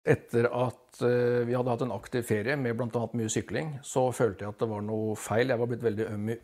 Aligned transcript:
Etter 0.00 0.46
at 0.48 1.02
uh, 1.04 1.44
vi 1.44 1.52
hadde 1.52 1.72
hatt 1.74 1.82
en 1.84 1.92
aktiv 1.92 2.24
ferie 2.24 2.56
med 2.56 2.76
bl.a. 2.76 3.02
mye 3.12 3.28
sykling, 3.28 3.74
så 3.84 4.06
følte 4.16 4.46
jeg 4.46 4.54
at 4.54 4.62
det 4.62 4.68
var 4.70 4.84
noe 4.84 5.12
feil. 5.20 5.52
Jeg 5.52 5.60
var 5.60 5.68
blitt 5.68 5.84
veldig 5.84 6.06
øm 6.08 6.30
i 6.32 6.36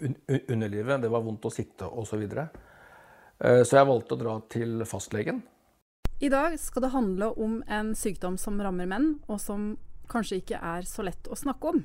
underlivet, 0.52 1.00
det 1.00 1.12
var 1.12 1.24
vondt 1.24 1.48
å 1.48 1.52
sitte 1.54 1.88
osv. 1.88 2.10
Så, 2.10 2.20
videre. 2.20 2.50
uh, 3.40 3.62
så 3.64 3.78
jeg 3.80 3.88
valgte 3.88 4.18
å 4.18 4.20
dra 4.20 4.34
til 4.52 4.84
fastlegen. 4.88 5.40
I 6.20 6.30
dag 6.32 6.58
skal 6.60 6.84
det 6.84 6.92
handle 6.92 7.30
om 7.40 7.58
en 7.68 7.94
sykdom 7.96 8.36
som 8.40 8.60
rammer 8.60 8.88
menn, 8.88 9.14
og 9.28 9.40
som 9.40 9.74
kanskje 10.12 10.42
ikke 10.42 10.60
er 10.60 10.84
så 10.88 11.04
lett 11.04 11.28
å 11.28 11.36
snakke 11.36 11.72
om. 11.72 11.82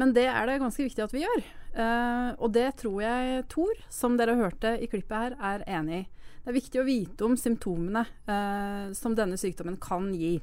Men 0.00 0.16
det 0.16 0.26
er 0.32 0.48
det 0.48 0.58
ganske 0.64 0.84
viktig 0.84 1.04
at 1.04 1.12
vi 1.12 1.26
gjør. 1.26 1.46
Uh, 1.76 2.32
og 2.40 2.56
det 2.56 2.70
tror 2.80 3.00
jeg 3.04 3.46
Tor, 3.52 3.84
som 3.92 4.16
dere 4.16 4.40
hørte 4.40 4.78
i 4.80 4.88
klippet 4.88 5.16
her, 5.16 5.40
er 5.44 5.68
enig 5.76 6.06
i. 6.06 6.10
Det 6.40 6.52
er 6.52 6.60
viktig 6.62 6.80
å 6.80 6.86
vite 6.86 7.24
om 7.26 7.32
symptomene 7.34 8.04
som 8.94 9.16
denne 9.18 9.34
sykdommen 9.34 9.80
kan 9.82 10.12
gi. 10.14 10.36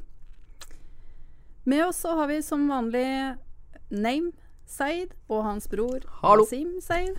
Med 1.63 1.85
oss 1.85 1.97
så 1.97 2.15
har 2.15 2.27
vi 2.27 2.41
som 2.43 2.65
vanlig 2.67 3.35
Name 3.89 4.33
Seid 4.67 5.13
og 5.31 5.45
hans 5.45 5.69
bror 5.71 6.03
Hallo. 6.19 6.43
Wasim 6.43 6.81
Seid. 6.83 7.15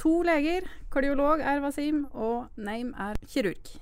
To 0.00 0.22
leger. 0.24 0.64
Kardiolog 0.92 1.42
er 1.44 1.60
Wasim, 1.60 2.06
og 2.12 2.48
Name 2.56 2.96
er 2.96 3.20
kirurg. 3.28 3.74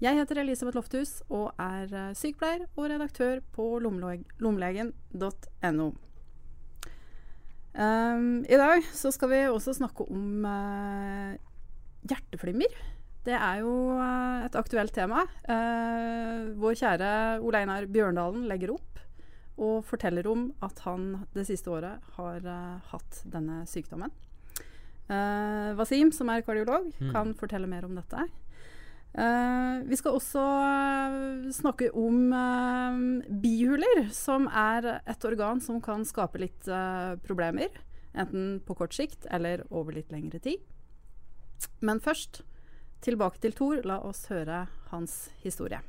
Jeg 0.00 0.16
heter 0.16 0.40
Elisabeth 0.40 0.78
Lofthus 0.78 1.12
og 1.28 1.52
er 1.60 1.92
eh, 1.92 2.14
sykepleier 2.16 2.64
og 2.72 2.88
redaktør 2.90 3.42
på 3.52 3.66
lommelegen.no. 3.84 5.90
Um, 7.72 8.42
I 8.44 8.58
dag 8.60 8.88
så 8.92 9.12
skal 9.12 9.30
vi 9.32 9.44
også 9.48 9.76
snakke 9.76 10.08
om 10.08 10.48
uh, 10.48 11.36
hjerteflimmer. 12.08 12.72
Det 13.22 13.34
er 13.36 13.60
jo 13.62 13.72
uh, 13.94 14.42
et 14.42 14.56
aktuelt 14.58 14.92
tema. 14.94 15.22
Eh, 15.46 16.50
vår 16.58 16.74
kjære 16.80 17.10
Ole 17.44 17.60
Einar 17.62 17.86
Bjørndalen 17.86 18.48
legger 18.50 18.74
opp 18.74 18.98
og 19.62 19.84
forteller 19.86 20.26
om 20.26 20.48
at 20.64 20.80
han 20.86 21.22
det 21.36 21.44
siste 21.46 21.70
året 21.70 22.02
har 22.16 22.40
eh, 22.40 22.90
hatt 22.90 23.20
denne 23.30 23.62
sykdommen. 23.68 24.10
Wasim, 25.76 26.08
som 26.14 26.30
er 26.32 26.40
kardiolog, 26.46 26.86
mm. 26.96 27.10
kan 27.12 27.34
fortelle 27.36 27.68
mer 27.68 27.84
om 27.84 27.98
dette. 27.98 28.22
vi 29.84 29.96
skal 29.98 30.14
også 30.16 30.44
snakke 31.52 31.90
om 31.92 32.30
bihuler, 33.42 34.06
som 34.08 34.46
er 34.48 35.02
et 35.04 35.26
organ 35.28 35.60
som 35.60 35.82
kan 35.84 36.06
skape 36.08 36.40
litt 36.40 36.70
problemer. 37.26 37.68
Enten 38.14 38.62
på 38.64 38.78
kort 38.78 38.96
sikt 38.96 39.28
eller 39.28 39.66
over 39.68 39.92
litt 39.92 40.14
lengre 40.14 40.40
tid. 40.40 40.64
Men 41.84 42.00
først 42.00 42.40
Tilbake 43.02 43.40
til 43.42 43.54
Thor. 43.56 43.80
La 43.88 43.98
oss 44.06 44.28
høre 44.30 44.66
hans 44.92 45.26
historie. 45.42 45.80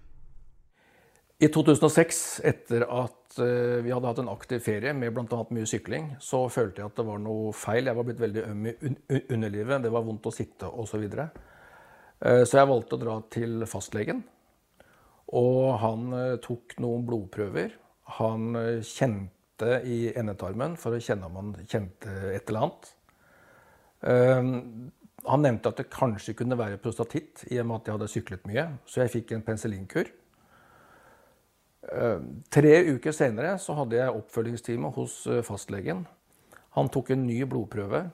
I 1.44 1.50
2006, 1.52 2.20
etter 2.46 2.86
at 2.88 3.38
uh, 3.42 3.82
vi 3.84 3.92
hadde 3.92 4.10
hatt 4.10 4.22
en 4.24 4.32
aktiv 4.32 4.62
ferie 4.64 4.94
med 4.98 5.14
bl.a. 5.14 5.40
mye 5.54 5.68
sykling, 5.70 6.14
så 6.24 6.46
følte 6.54 6.82
jeg 6.82 6.90
at 6.90 6.98
det 6.98 7.06
var 7.06 7.20
noe 7.22 7.52
feil. 7.58 7.90
Jeg 7.90 7.98
var 8.00 8.08
blitt 8.08 8.22
veldig 8.22 8.46
øm 8.48 8.70
i 8.70 8.74
underlivet. 9.36 9.84
Det 9.84 9.92
var 9.94 10.06
vondt 10.08 10.30
å 10.30 10.34
sitte 10.34 10.70
osv. 10.70 10.94
Så, 10.94 11.02
videre. 11.04 11.28
uh, 12.24 12.42
så 12.48 12.62
jeg 12.62 12.72
valgte 12.72 12.98
å 12.98 13.04
dra 13.04 13.20
til 13.34 13.68
fastlegen. 13.70 14.24
Og 15.38 15.70
han 15.84 16.10
uh, 16.16 16.40
tok 16.42 16.78
noen 16.82 17.06
blodprøver. 17.10 17.78
Han 18.18 18.58
kjente 18.84 19.78
i 19.88 20.10
endetarmen 20.18 20.74
for 20.82 20.98
å 20.98 21.02
kjenne 21.02 21.30
om 21.30 21.38
han 21.40 21.54
kjente 21.70 22.10
et 22.34 22.50
eller 22.50 22.66
annet. 22.66 22.90
Han 25.30 25.46
nevnte 25.46 25.72
at 25.72 25.80
det 25.80 25.92
kanskje 25.94 26.36
kunne 26.36 26.58
være 26.60 26.82
prostatitt, 26.84 27.46
i 27.52 27.60
og 27.62 27.70
med 27.70 27.80
at 27.80 27.88
jeg 27.88 27.98
hadde 27.98 28.12
syklet 28.12 28.48
mye. 28.50 28.66
Så 28.86 29.04
jeg 29.04 29.14
fikk 29.14 29.32
en 29.32 29.46
penicillinkur. 29.46 30.12
Eh, 31.92 32.20
tre 32.52 32.74
uker 32.96 33.12
senere 33.12 33.58
så 33.60 33.76
hadde 33.76 34.00
jeg 34.00 34.20
oppfølgingstime 34.20 34.92
hos 34.96 35.24
eh, 35.28 35.44
fastlegen. 35.44 36.06
Han 36.78 36.90
tok 36.90 37.12
en 37.14 37.26
ny 37.28 37.42
blodprøve 37.50 38.06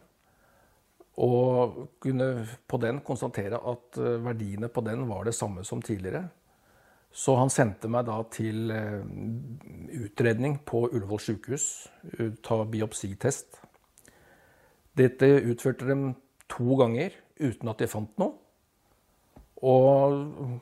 og 1.19 1.77
kunne 2.01 2.47
på 2.67 2.79
den 2.81 3.01
konstatere 3.05 3.59
at 3.71 3.99
eh, 4.01 4.17
verdiene 4.25 4.71
på 4.73 4.83
den 4.85 5.05
var 5.09 5.27
det 5.27 5.35
samme 5.37 5.65
som 5.67 5.83
tidligere. 5.85 6.25
Så 7.11 7.35
han 7.37 7.49
sendte 7.49 7.89
meg 7.89 8.05
da 8.05 8.19
til 8.29 8.69
utredning 9.97 10.59
på 10.61 10.83
Ullevål 10.91 11.21
sykehus, 11.23 11.63
ta 12.45 12.59
biopsitest. 12.69 13.57
Dette 14.93 15.31
utførte 15.49 15.87
de 15.89 16.11
to 16.49 16.79
ganger 16.79 17.15
uten 17.39 17.71
at 17.71 17.81
de 17.81 17.89
fant 17.89 18.21
noe. 18.21 18.35
Og 19.59 20.59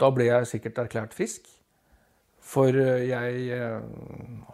da 0.00 0.10
ble 0.14 0.28
jeg 0.28 0.50
sikkert 0.50 0.82
erklært 0.84 1.16
frisk. 1.16 1.48
For 2.44 2.76
jeg 2.76 3.46
eh, 3.56 3.84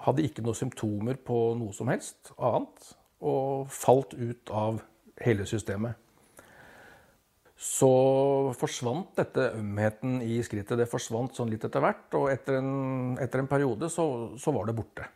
hadde 0.07 0.25
ikke 0.25 0.45
noen 0.47 0.59
symptomer 0.59 1.19
på 1.19 1.41
noe 1.59 1.75
som 1.77 1.91
helst 1.91 2.33
annet. 2.39 2.93
Og 3.21 3.67
falt 3.73 4.15
ut 4.17 4.53
av 4.55 4.81
hele 5.21 5.45
systemet. 5.49 5.99
Så 7.61 7.91
forsvant 8.57 9.11
dette 9.19 9.51
ømheten 9.59 10.21
i 10.25 10.39
skrittet. 10.47 10.79
Det 10.81 10.89
forsvant 10.89 11.37
sånn 11.37 11.51
litt 11.53 11.67
etter 11.67 11.83
hvert. 11.85 12.07
Og 12.17 12.31
etter 12.33 12.61
en, 12.63 13.19
etter 13.21 13.43
en 13.43 13.51
periode 13.51 13.91
så, 13.93 14.07
så 14.41 14.55
var 14.57 14.71
det 14.71 14.79
borte. 14.79 15.11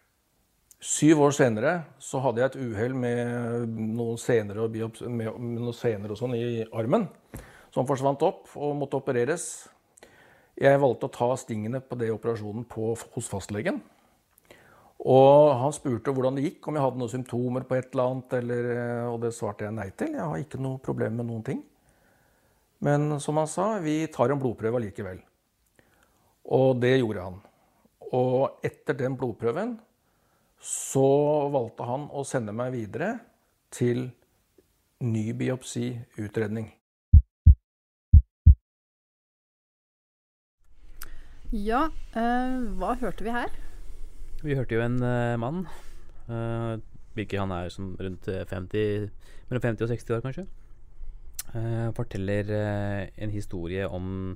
Syv 0.84 1.22
år 1.24 1.32
senere 1.32 1.70
så 2.02 2.20
hadde 2.20 2.42
jeg 2.42 2.50
et 2.50 2.56
uhell 2.60 2.94
med 2.98 3.70
noen 3.96 4.18
sener 4.20 4.58
og, 4.60 4.74
og 4.76 6.18
sånn 6.20 6.34
i 6.36 6.66
armen 6.76 7.06
som 7.72 7.86
forsvant 7.88 8.20
opp 8.26 8.52
og 8.60 8.74
måtte 8.76 8.98
opereres. 9.00 9.46
Jeg 10.60 10.82
valgte 10.82 11.08
å 11.08 11.14
ta 11.14 11.30
stingene 11.40 11.80
på 11.80 11.96
det 11.98 12.10
operasjonen 12.12 12.66
på, 12.68 12.92
hos 13.14 13.30
fastlegen. 13.32 13.80
Og 15.00 15.54
han 15.62 15.72
spurte 15.74 16.12
hvordan 16.14 16.36
det 16.36 16.44
gikk, 16.44 16.68
om 16.68 16.76
jeg 16.76 16.84
hadde 16.84 17.00
noen 17.00 17.14
symptomer 17.14 17.64
på 17.64 17.78
et 17.78 17.88
eller 17.96 18.12
annet. 18.12 18.36
Eller, 18.42 18.68
og 19.08 19.18
det 19.24 19.32
svarte 19.36 19.66
jeg 19.66 19.76
nei 19.78 19.88
til. 19.96 20.12
Jeg 20.14 20.28
har 20.34 20.44
ikke 20.44 20.60
noe 20.62 20.82
problem 20.84 21.16
med 21.18 21.28
noen 21.30 21.48
ting. 21.48 21.64
Men 22.84 23.16
som 23.24 23.40
han 23.40 23.48
sa, 23.48 23.72
vi 23.80 24.02
tar 24.12 24.36
en 24.36 24.40
blodprøve 24.40 24.84
likevel. 24.84 25.24
Og 26.52 26.76
det 26.84 26.98
gjorde 26.98 27.26
han. 27.26 27.42
Og 28.14 28.64
etter 28.68 29.00
den 29.00 29.16
blodprøven 29.18 29.78
så 30.64 31.08
valgte 31.52 31.84
han 31.84 32.06
å 32.08 32.24
sende 32.24 32.54
meg 32.56 32.72
videre 32.72 33.18
til 33.74 34.06
ny 35.04 35.26
biopsiutredning. 35.36 36.70
Ja, 41.54 41.84
øh, 42.16 42.54
hva 42.80 42.94
hørte 42.98 43.26
vi 43.26 43.34
her? 43.34 43.52
Vi 44.42 44.56
hørte 44.56 44.74
jo 44.74 44.82
en 44.82 44.96
øh, 45.04 45.36
mann. 45.38 45.66
Eh, 46.32 46.80
virker 47.14 47.44
han 47.44 47.52
er 47.54 47.68
som 47.70 47.92
rundt 48.00 48.26
50, 48.26 49.10
mellom 49.50 49.62
50 49.62 49.84
og 49.84 49.92
60 49.92 50.16
år, 50.16 50.24
kanskje. 50.24 50.46
Eh, 51.54 51.90
forteller 51.94 52.50
eh, 52.50 53.12
en 53.22 53.30
historie 53.30 53.84
om 53.86 54.34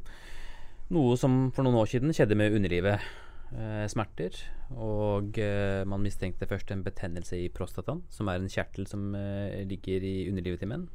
noe 0.95 1.17
som 1.19 1.49
for 1.57 1.67
noen 1.67 1.81
år 1.81 1.89
siden 1.91 2.15
skjedde 2.15 2.37
med 2.39 2.55
underlivet 2.55 3.03
smerter. 3.89 4.35
Og 4.77 5.39
eh, 5.41 5.85
man 5.89 6.03
mistenkte 6.05 6.49
først 6.49 6.71
en 6.75 6.85
betennelse 6.85 7.39
i 7.41 7.49
prostataen, 7.53 8.03
som 8.13 8.29
er 8.29 8.43
en 8.43 8.51
kjertel 8.53 8.89
som 8.91 9.15
eh, 9.17 9.65
ligger 9.69 10.05
i 10.05 10.17
underlivet 10.29 10.61
til 10.61 10.73
menn. 10.73 10.89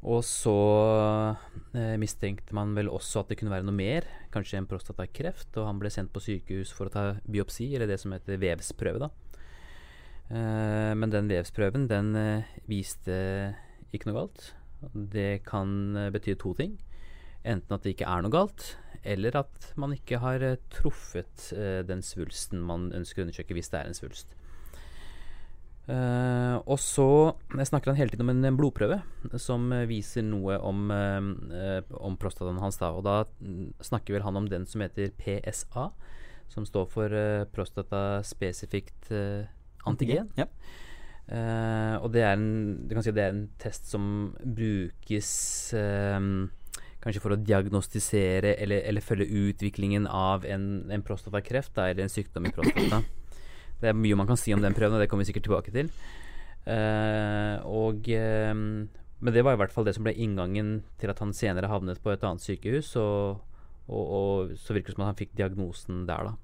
Og 0.00 0.22
så 0.24 0.56
eh, 1.76 1.96
mistenkte 2.00 2.54
man 2.56 2.72
vel 2.76 2.88
også 2.88 3.20
at 3.20 3.32
det 3.32 3.40
kunne 3.40 3.52
være 3.52 3.66
noe 3.66 3.76
mer, 3.76 4.06
kanskje 4.32 4.60
en 4.60 4.68
prostatakreft. 4.70 5.50
Og 5.58 5.66
han 5.68 5.80
ble 5.82 5.90
sendt 5.92 6.14
på 6.14 6.22
sykehus 6.24 6.72
for 6.76 6.88
å 6.88 6.94
ta 6.94 7.04
biopsi, 7.26 7.72
eller 7.74 7.90
det 7.90 7.98
som 8.00 8.14
heter 8.14 8.40
vevsprøve. 8.40 9.02
da. 9.02 9.10
Eh, 10.30 10.92
men 10.96 11.12
den 11.12 11.28
vevsprøven 11.28 11.88
den 11.90 12.14
eh, 12.16 12.54
viste 12.70 13.18
ikke 13.90 14.08
noe 14.08 14.22
galt. 14.22 14.52
Det 14.94 15.42
kan 15.44 15.98
bety 16.14 16.38
to 16.40 16.54
ting. 16.56 16.78
Enten 17.44 17.74
at 17.74 17.84
det 17.84 17.96
ikke 17.96 18.08
er 18.08 18.22
noe 18.24 18.32
galt, 18.32 18.74
eller 19.02 19.36
at 19.40 19.70
man 19.80 19.94
ikke 19.94 20.20
har 20.20 20.42
eh, 20.44 20.58
truffet 20.72 21.50
uh, 21.56 21.80
den 21.86 22.02
svulsten 22.04 22.60
man 22.64 22.90
ønsker 22.96 23.22
å 23.22 23.26
undersøke, 23.26 23.56
hvis 23.56 23.72
det 23.72 23.80
er 23.80 23.88
en 23.88 23.96
svulst. 23.96 24.36
Uh, 25.90 26.60
og 26.70 26.76
så 26.78 27.32
snakker 27.50 27.90
han 27.90 27.98
hele 27.98 28.12
tiden 28.12 28.22
om 28.28 28.30
en, 28.34 28.44
en 28.46 28.58
blodprøve 28.58 29.00
som 29.42 29.70
uh, 29.72 29.88
viser 29.90 30.22
noe 30.26 30.58
om, 30.62 30.92
om 30.92 32.18
prostataen 32.20 32.60
hans. 32.62 32.78
Da. 32.82 32.92
Og 32.92 33.06
da 33.08 33.24
snakker 33.84 34.18
vel 34.18 34.26
han 34.26 34.38
om 34.38 34.50
den 34.50 34.68
som 34.70 34.84
heter 34.84 35.14
PSA, 35.18 35.88
som 36.50 36.66
står 36.66 36.86
for 36.90 37.16
prostataspesifikt 37.54 39.10
antigen. 39.86 40.32
Ja. 40.36 40.48
og 42.02 42.08
det 42.10 42.24
er, 42.26 42.32
en, 42.34 43.02
si 43.06 43.12
det 43.14 43.22
er 43.22 43.30
en 43.30 43.44
test 43.62 43.86
som 43.86 44.32
brukes 44.42 45.30
kanskje 47.00 47.22
for 47.24 47.34
å 47.34 47.40
diagnostisere 47.40 48.54
eller, 48.60 48.84
eller 48.88 49.04
følge 49.04 49.28
utviklingen 49.48 50.06
av 50.06 50.44
en, 50.44 50.86
en 50.92 51.04
prostatakreft 51.06 51.72
da, 51.76 51.88
eller 51.88 52.04
en 52.04 52.12
sykdom 52.12 52.48
i 52.48 52.52
prostata. 52.54 53.02
Det 53.80 53.88
er 53.88 53.96
mye 53.96 54.18
man 54.20 54.28
kan 54.28 54.36
si 54.36 54.52
om 54.52 54.60
den 54.60 54.76
prøven, 54.76 54.98
og 54.98 55.00
det 55.00 55.08
kommer 55.08 55.24
vi 55.24 55.30
sikkert 55.32 55.46
tilbake 55.48 55.72
til. 55.72 55.88
Uh, 56.68 57.56
og, 57.64 58.04
uh, 58.12 58.52
men 58.52 59.32
det 59.32 59.44
var 59.46 59.56
i 59.56 59.60
hvert 59.62 59.72
fall 59.72 59.88
det 59.88 59.94
som 59.96 60.04
ble 60.04 60.12
inngangen 60.12 60.82
til 61.00 61.12
at 61.12 61.22
han 61.24 61.32
senere 61.36 61.70
havnet 61.72 62.02
på 62.04 62.12
et 62.12 62.26
annet 62.28 62.44
sykehus 62.44 62.92
og, 63.00 63.40
Og, 63.90 64.04
og 64.14 64.50
så 64.54 64.74
virker 64.76 64.92
det 64.92 64.94
som 64.94 65.02
at 65.02 65.08
han 65.10 65.18
fikk 65.18 65.32
diagnosen 65.34 66.04
der, 66.06 66.28
da. 66.28 66.36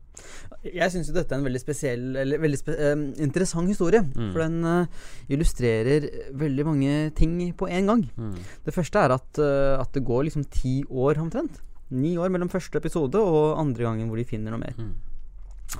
Jeg 0.67 0.91
syns 0.93 1.11
dette 1.15 1.35
er 1.35 1.39
en 1.41 1.47
veldig 1.47 1.61
spesiell, 1.63 2.05
eller 2.23 2.41
veldig 2.43 2.59
spe 2.59 2.75
eh, 2.75 3.03
interessant 3.23 3.69
historie. 3.71 4.01
Mm. 4.03 4.31
For 4.35 4.43
den 4.43 4.57
uh, 4.67 4.87
illustrerer 5.31 6.07
veldig 6.35 6.67
mange 6.67 6.95
ting 7.19 7.37
på 7.59 7.69
en 7.71 7.91
gang. 7.93 8.05
Mm. 8.17 8.37
Det 8.67 8.75
første 8.75 9.03
er 9.05 9.15
at, 9.15 9.41
uh, 9.43 9.77
at 9.83 9.93
det 9.95 10.05
går 10.07 10.27
liksom 10.29 10.47
ti 10.51 10.81
år 10.91 11.21
omtrent. 11.23 11.61
Ni 11.95 12.17
år 12.19 12.33
mellom 12.35 12.51
første 12.51 12.81
episode 12.81 13.21
og 13.21 13.61
andre 13.61 13.87
gangen 13.87 14.09
hvor 14.11 14.19
de 14.19 14.27
finner 14.27 14.51
noe 14.55 14.63
mer. 14.65 14.75
Mm. 14.79 14.95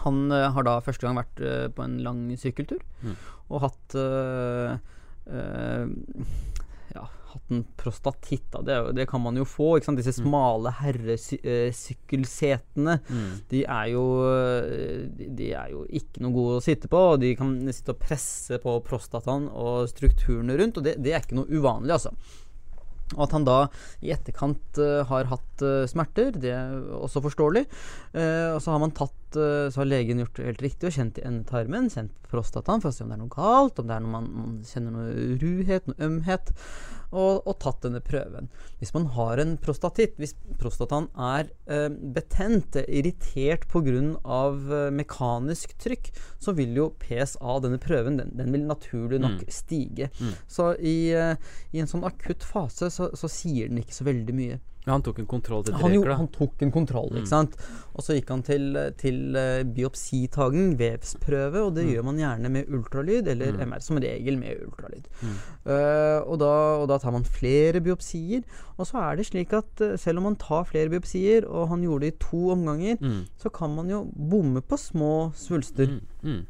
Han 0.05 0.21
uh, 0.31 0.51
har 0.55 0.67
da 0.69 0.77
første 0.85 1.07
gang 1.07 1.19
vært 1.19 1.43
på 1.75 1.87
en 1.87 1.99
lang 2.07 2.27
sykkeltur 2.39 2.83
Mm. 3.07 3.17
og 3.53 3.61
hatt 3.67 3.95
hatt 7.37 7.51
en 7.55 7.63
prostatitt. 7.79 8.47
Da. 8.53 8.59
Det, 8.67 8.77
det 8.99 9.07
kan 9.11 9.23
man 9.25 9.37
jo 9.39 9.45
få. 9.49 9.69
Disse 9.97 10.13
smale 10.17 10.71
herresykkelsetene. 10.81 12.95
Mm. 13.09 13.29
De 13.53 13.61
er 13.65 13.87
jo 13.93 14.05
eh, 14.31 15.07
de- 15.39 15.53
er 15.57 15.69
jo 15.73 15.81
ikke 15.89 16.21
noe 16.25 16.35
gode 16.35 16.57
å 16.59 16.65
sitte 16.65 16.89
på. 16.93 17.03
De 17.23 17.31
kan 17.39 17.55
sitte 17.73 17.95
og 17.95 18.03
presse 18.03 18.55
på 18.63 18.73
prostataen 18.87 19.45
og 19.53 19.87
strukturene 19.93 20.57
rundt, 20.59 20.79
og 20.81 20.85
det, 20.89 20.95
det 21.03 21.13
er 21.15 21.21
ikke 21.25 21.39
noe 21.41 21.53
uvanlig, 21.53 21.93
altså. 21.97 22.13
Og 23.15 23.21
at 23.23 23.35
han 23.37 23.45
da 23.47 23.59
i 24.03 24.11
etterkant 24.11 24.79
uh, 24.83 25.05
har 25.07 25.29
hatt 25.31 25.63
uh, 25.63 25.85
smerter, 25.87 26.33
det 26.43 26.51
er 26.51 26.73
også 26.97 27.21
forståelig. 27.23 27.63
Uh, 28.17 28.57
og 28.57 28.61
så 28.65 28.73
har 28.75 28.81
man 28.83 28.91
tatt 28.97 29.37
eh, 29.39 29.69
Så 29.71 29.79
har 29.83 29.89
legen 29.91 30.19
gjort 30.23 30.37
det 30.39 30.47
helt 30.49 30.63
riktig 30.65 30.89
og 30.89 30.95
kjent 30.97 31.19
i 31.21 31.25
endetarmen, 31.29 31.91
kjent 31.93 32.15
prostataen 32.31 32.81
for 32.83 32.89
å 32.91 32.95
se 32.97 33.03
om 33.05 33.11
det 33.13 33.17
er 33.19 33.23
noe 33.23 33.35
galt, 33.35 33.79
om 33.79 33.87
det 33.87 33.95
er 33.95 34.03
noe 34.03 34.15
man, 34.17 34.27
man 34.33 34.53
kjenner 34.67 34.91
noe 34.97 35.09
ruhet, 35.43 35.85
noe 35.91 35.99
ømhet, 36.09 36.47
og, 37.13 37.43
og 37.47 37.59
tatt 37.63 37.83
denne 37.87 38.01
prøven. 38.05 38.49
Hvis 38.81 38.93
man 38.95 39.07
har 39.15 39.39
en 39.43 39.57
prostatitt, 39.63 40.17
hvis 40.21 40.35
prostataen 40.61 41.07
er 41.17 41.51
eh, 41.71 41.89
betent, 41.89 42.77
irritert 42.87 43.69
pga. 43.73 43.87
Eh, 43.87 44.91
mekanisk 44.97 45.77
trykk, 45.83 46.11
så 46.43 46.55
vil 46.57 46.75
jo 46.77 46.89
PSA, 47.03 47.59
denne 47.65 47.79
prøven, 47.83 48.19
den, 48.21 48.33
den 48.37 48.53
vil 48.53 48.67
naturlig 48.69 49.21
nok 49.23 49.37
Mm. 49.37 49.51
stige. 49.53 50.09
Mm. 50.21 50.33
Så 50.49 50.71
i, 50.81 51.11
eh, 51.13 51.37
i 51.73 51.81
en 51.83 51.87
sånn 51.91 52.05
akutt 52.07 52.43
fase 52.47 52.89
så, 52.91 53.11
så 53.15 53.29
sier 53.31 53.69
den 53.69 53.79
ikke 53.83 53.95
så 53.95 54.07
veldig 54.09 54.35
mye. 54.35 54.59
Men 54.87 54.93
han 54.93 55.03
tok 55.03 55.19
en 55.19 55.27
kontroll 55.27 55.65
til 55.67 55.75
Han, 55.75 55.83
Dreker, 55.83 55.95
gjorde, 55.99 56.17
han 56.17 56.29
tok 56.29 56.63
en 56.63 56.71
kontroll, 56.71 57.09
Mm. 57.11 57.17
ikke 57.19 57.29
sant. 57.29 57.57
Og 57.97 58.05
så 58.07 58.15
gikk 58.15 58.29
han 58.31 58.43
til, 58.47 58.93
til 58.97 59.35
eh, 59.37 59.65
biopsitagen, 59.65 60.77
vevsprøve, 60.79 61.59
og 61.67 61.75
det 61.75 61.85
Mm. 61.87 61.91
gjør 61.93 62.05
man 62.05 62.17
gjerne 62.23 62.49
med 62.55 62.69
ultralyd, 62.71 63.27
eller 63.29 63.53
Mm. 63.53 63.61
MR, 63.73 63.81
som 63.83 63.97
regel 63.99 64.39
med 64.39 64.63
ultralyd. 64.63 65.09
Mm. 65.23 65.35
Eh, 65.67 66.21
og, 66.23 66.39
da, 66.39 66.53
og 66.79 66.87
da 66.89 66.99
tar 66.99 67.11
man 67.11 67.25
flere 67.25 67.81
biopsier. 67.81 68.45
Og 68.79 68.87
så 68.87 69.03
er 69.11 69.17
det 69.17 69.27
slik 69.27 69.53
at 69.53 69.81
eh, 69.81 69.97
selv 69.97 70.19
om 70.19 70.23
man 70.31 70.37
tar 70.37 70.63
flere 70.65 70.89
biopsier, 70.89 71.45
og 71.51 71.69
han 71.69 71.83
gjorde 71.83 72.01
det 72.07 72.15
i 72.15 72.19
to 72.31 72.51
omganger, 72.55 72.97
Mm. 73.01 73.27
så 73.43 73.51
kan 73.53 73.75
man 73.75 73.89
jo 73.91 74.05
bomme 74.15 74.63
på 74.63 74.79
små 74.79 75.33
svulster. 75.35 75.89
Mm. 75.89 76.01
Mm. 76.23 76.47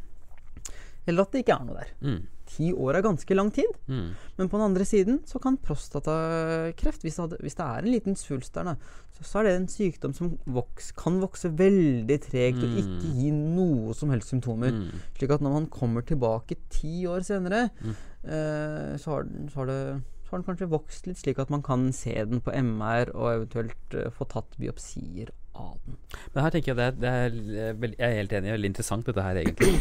Eller 1.08 1.22
at 1.22 1.30
det 1.32 1.44
ikke 1.46 1.54
er 1.60 1.64
noe 1.64 1.76
der. 1.80 2.20
Mm. 2.46 2.52
Ti 2.56 2.68
år 2.78 2.94
er 2.96 3.02
ganske 3.02 3.34
lang 3.34 3.50
tid. 3.52 3.72
Mm. 3.90 4.10
Men 4.38 4.48
på 4.48 4.56
den 4.60 4.66
andre 4.70 4.84
siden 4.86 5.18
så 5.26 5.40
kan 5.42 5.56
prostatakreft, 5.58 7.02
hvis 7.02 7.18
hvis 7.40 7.56
det 7.58 7.64
er 7.66 7.82
en 7.82 7.90
liten 7.90 8.14
svulst 8.16 8.54
der, 8.54 8.76
så, 9.16 9.24
så 9.24 9.38
er 9.40 9.42
det 9.48 9.54
en 9.56 9.68
sykdom 9.68 10.12
som 10.14 10.38
voks, 10.46 10.92
kan 10.96 11.18
vokse 11.22 11.50
veldig 11.58 12.18
tregt 12.22 12.62
og 12.62 12.76
ikke 12.78 12.86
Mm. 12.86 13.14
gi 13.18 13.30
noe 13.32 13.94
som 13.94 14.10
helst 14.10 14.28
symptomer. 14.30 14.70
Mm. 14.72 15.00
Slik 15.18 15.30
at 15.30 15.40
når 15.42 15.52
man 15.52 15.66
kommer 15.66 16.02
tilbake 16.06 16.56
ti 16.70 17.04
år 17.06 17.20
senere, 17.24 17.70
Mm. 17.82 17.94
eh, 18.24 18.96
så, 18.96 19.10
har, 19.10 19.24
så, 19.50 19.54
har 19.56 19.66
det, 19.66 20.02
så 20.24 20.30
har 20.30 20.38
den 20.42 20.46
kanskje 20.56 20.68
vokst 20.70 21.06
litt, 21.06 21.18
slik 21.18 21.38
at 21.38 21.50
man 21.50 21.62
kan 21.62 21.92
se 21.92 22.14
den 22.14 22.40
på 22.40 22.52
MR 22.54 23.10
og 23.14 23.32
eventuelt 23.34 23.94
eh, 23.94 24.10
få 24.10 24.24
tatt 24.28 24.56
biopsier 24.58 25.30
av. 25.56 25.96
Men 26.34 26.44
her 26.44 26.54
tenker 26.54 26.72
jeg 26.72 26.78
det 26.78 26.86
er, 26.86 26.96
det 27.00 27.10
er 27.10 27.70
eh, 27.72 27.88
Jeg 27.96 28.06
er 28.06 28.18
helt 28.20 28.34
enig, 28.38 28.52
veldig 28.54 28.70
interessant 28.72 29.08
dette 29.08 29.24
her 29.24 29.40
egentlig. 29.42 29.72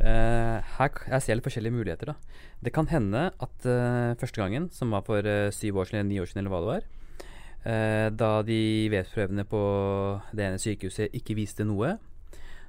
Uh, 0.00 0.58
her 0.78 1.02
jeg 1.12 1.24
ser 1.26 1.38
litt 1.38 1.46
forskjellige 1.46 1.76
muligheter. 1.76 2.12
da 2.12 2.16
Det 2.64 2.72
kan 2.74 2.88
hende 2.90 3.28
at 3.32 3.68
uh, 3.68 4.14
første 4.20 4.42
gangen, 4.42 4.70
som 4.74 4.94
var 4.94 5.04
for 5.06 5.22
uh, 5.26 5.50
syv 5.54 5.82
år 5.82 5.90
siden 5.90 6.00
eller 6.02 6.10
ni 6.10 6.20
år 6.22 6.30
siden, 6.30 6.44
eller 6.44 6.54
hva 6.54 6.64
det 6.64 6.72
var, 6.74 6.90
da 7.64 8.42
de 8.44 8.56
vevsprøvene 8.92 9.46
på 9.48 9.60
det 10.36 10.44
ene 10.44 10.58
sykehuset 10.60 11.14
ikke 11.16 11.32
viste 11.38 11.64
noe, 11.64 11.94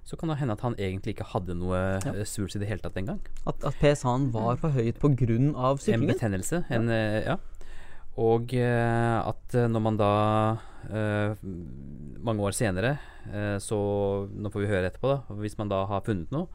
så 0.06 0.16
kan 0.16 0.30
det 0.30 0.38
hende 0.38 0.54
at 0.54 0.62
han 0.62 0.76
egentlig 0.78 1.16
ikke 1.16 1.26
hadde 1.34 1.56
noe 1.58 1.76
Ja. 1.76 2.14
ja. 2.14 2.26
svulst 2.30 2.56
i 2.56 2.62
det 2.62 2.70
hele 2.70 2.84
tatt 2.84 2.98
engang. 3.02 3.20
At, 3.50 3.64
at 3.66 3.74
PSA-en 3.82 4.30
var 4.34 4.60
for 4.62 4.70
høyt 4.70 5.00
pga. 5.02 5.10
En 5.10 5.78
syklingen. 5.82 6.08
betennelse. 6.14 6.64
En, 6.70 6.90
eh, 6.90 7.26
ja. 7.26 7.38
Og 8.22 8.54
eh, 8.56 9.18
at 9.28 9.56
eh, 9.58 9.68
når 9.68 9.82
man 9.84 9.98
da 10.00 10.12
eh, 10.88 11.36
mange 12.24 12.46
år 12.48 12.56
senere, 12.56 12.94
eh, 13.28 13.58
så 13.60 13.78
Nå 14.32 14.52
får 14.54 14.64
vi 14.64 14.70
høre 14.72 14.88
etterpå, 14.92 15.12
da. 15.12 15.36
Hvis 15.42 15.58
man 15.60 15.72
da 15.72 15.82
har 15.90 16.06
funnet 16.06 16.32
noe, 16.32 16.48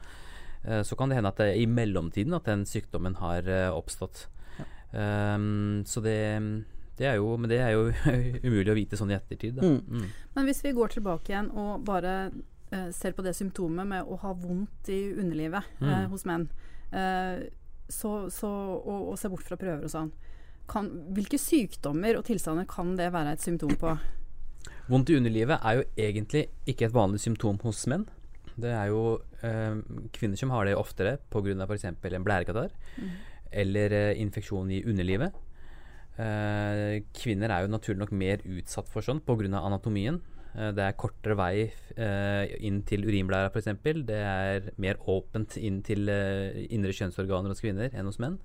eh, 0.65 0.81
så 0.87 0.97
kan 0.97 1.11
det 1.13 1.19
hende 1.21 1.33
at 1.35 1.41
det 1.43 1.51
i 1.61 1.67
mellomtiden 1.69 2.33
at 2.39 2.49
den 2.49 2.65
sykdommen 2.69 3.19
har 3.21 3.45
eh, 3.49 3.69
oppstått. 3.77 4.27
Ehm, 4.93 5.85
så 5.87 6.01
det, 6.03 6.17
det 6.99 7.07
er 7.07 7.21
jo 7.21 7.37
Men 7.39 7.51
det 7.53 7.61
er 7.63 7.77
jo 7.77 7.85
umulig 8.49 8.73
å 8.73 8.79
vite 8.79 8.99
sånn 8.99 9.13
i 9.13 9.19
ettertid. 9.19 9.61
Da. 9.61 9.67
Mm. 9.69 10.01
Mm. 10.01 10.09
Men 10.35 10.49
hvis 10.49 10.65
vi 10.65 10.73
går 10.75 10.97
tilbake 10.97 11.31
igjen 11.31 11.53
og 11.55 11.85
bare 11.87 12.15
eh, 12.73 12.89
ser 12.97 13.15
på 13.15 13.23
det 13.27 13.37
symptomet 13.39 13.87
med 13.87 14.09
å 14.11 14.19
ha 14.25 14.33
vondt 14.35 14.91
i 14.91 15.03
underlivet 15.13 15.63
eh, 15.81 15.87
Mm. 15.87 16.11
hos 16.11 16.25
menn, 16.27 16.49
eh, 16.91 17.47
så, 17.91 18.31
så, 18.31 18.49
og, 18.81 19.13
og 19.13 19.17
se 19.19 19.29
bort 19.31 19.47
fra 19.47 19.59
prøver 19.59 19.87
og 19.87 19.91
sånn, 19.93 20.11
kan, 20.71 20.89
hvilke 21.17 21.41
sykdommer 21.41 22.19
og 22.19 22.25
tilstander 22.29 22.69
kan 22.71 22.95
det 22.99 23.11
være 23.15 23.35
et 23.35 23.45
symptom 23.45 23.75
på? 23.81 23.97
Vondt 24.91 25.13
i 25.13 25.19
underlivet 25.19 25.59
er 25.59 25.79
jo 25.79 25.85
egentlig 26.07 26.47
ikke 26.71 26.89
et 26.89 26.95
vanlig 26.95 27.21
symptom 27.23 27.61
hos 27.63 27.85
menn. 27.91 28.07
Det 28.61 28.73
er 28.75 28.91
jo 28.91 29.21
eh, 29.47 29.79
kvinner 30.15 30.39
som 30.39 30.51
har 30.55 30.67
det 30.67 30.79
oftere 30.79 31.19
pga. 31.31 31.55
f.eks. 31.67 31.87
en 31.87 32.27
blærekatarr 32.27 32.75
eller 33.63 33.95
eh, 33.95 34.19
infeksjon 34.23 34.71
i 34.71 34.83
underlivet. 34.85 35.37
Eh, 36.21 37.01
kvinner 37.17 37.55
er 37.55 37.65
jo 37.65 37.73
naturlig 37.73 38.03
nok 38.03 38.13
mer 38.13 38.43
utsatt 38.45 38.91
for 38.91 39.07
sånn 39.07 39.23
pga. 39.25 39.63
anatomien. 39.63 40.21
Eh, 40.57 40.73
det 40.75 40.85
er 40.85 40.99
kortere 40.99 41.39
vei 41.39 41.55
eh, 41.97 42.57
inn 42.67 42.83
til 42.87 43.07
urinblæra 43.07 43.53
f.eks. 43.53 43.71
Det 44.07 44.19
er 44.19 44.71
mer 44.83 45.01
åpent 45.07 45.57
inn 45.61 45.81
til 45.87 46.11
eh, 46.11 46.67
indre 46.71 46.95
kjønnsorganer 46.97 47.55
hos 47.55 47.63
kvinner 47.63 47.95
enn 47.95 48.11
hos 48.11 48.21
menn. 48.23 48.41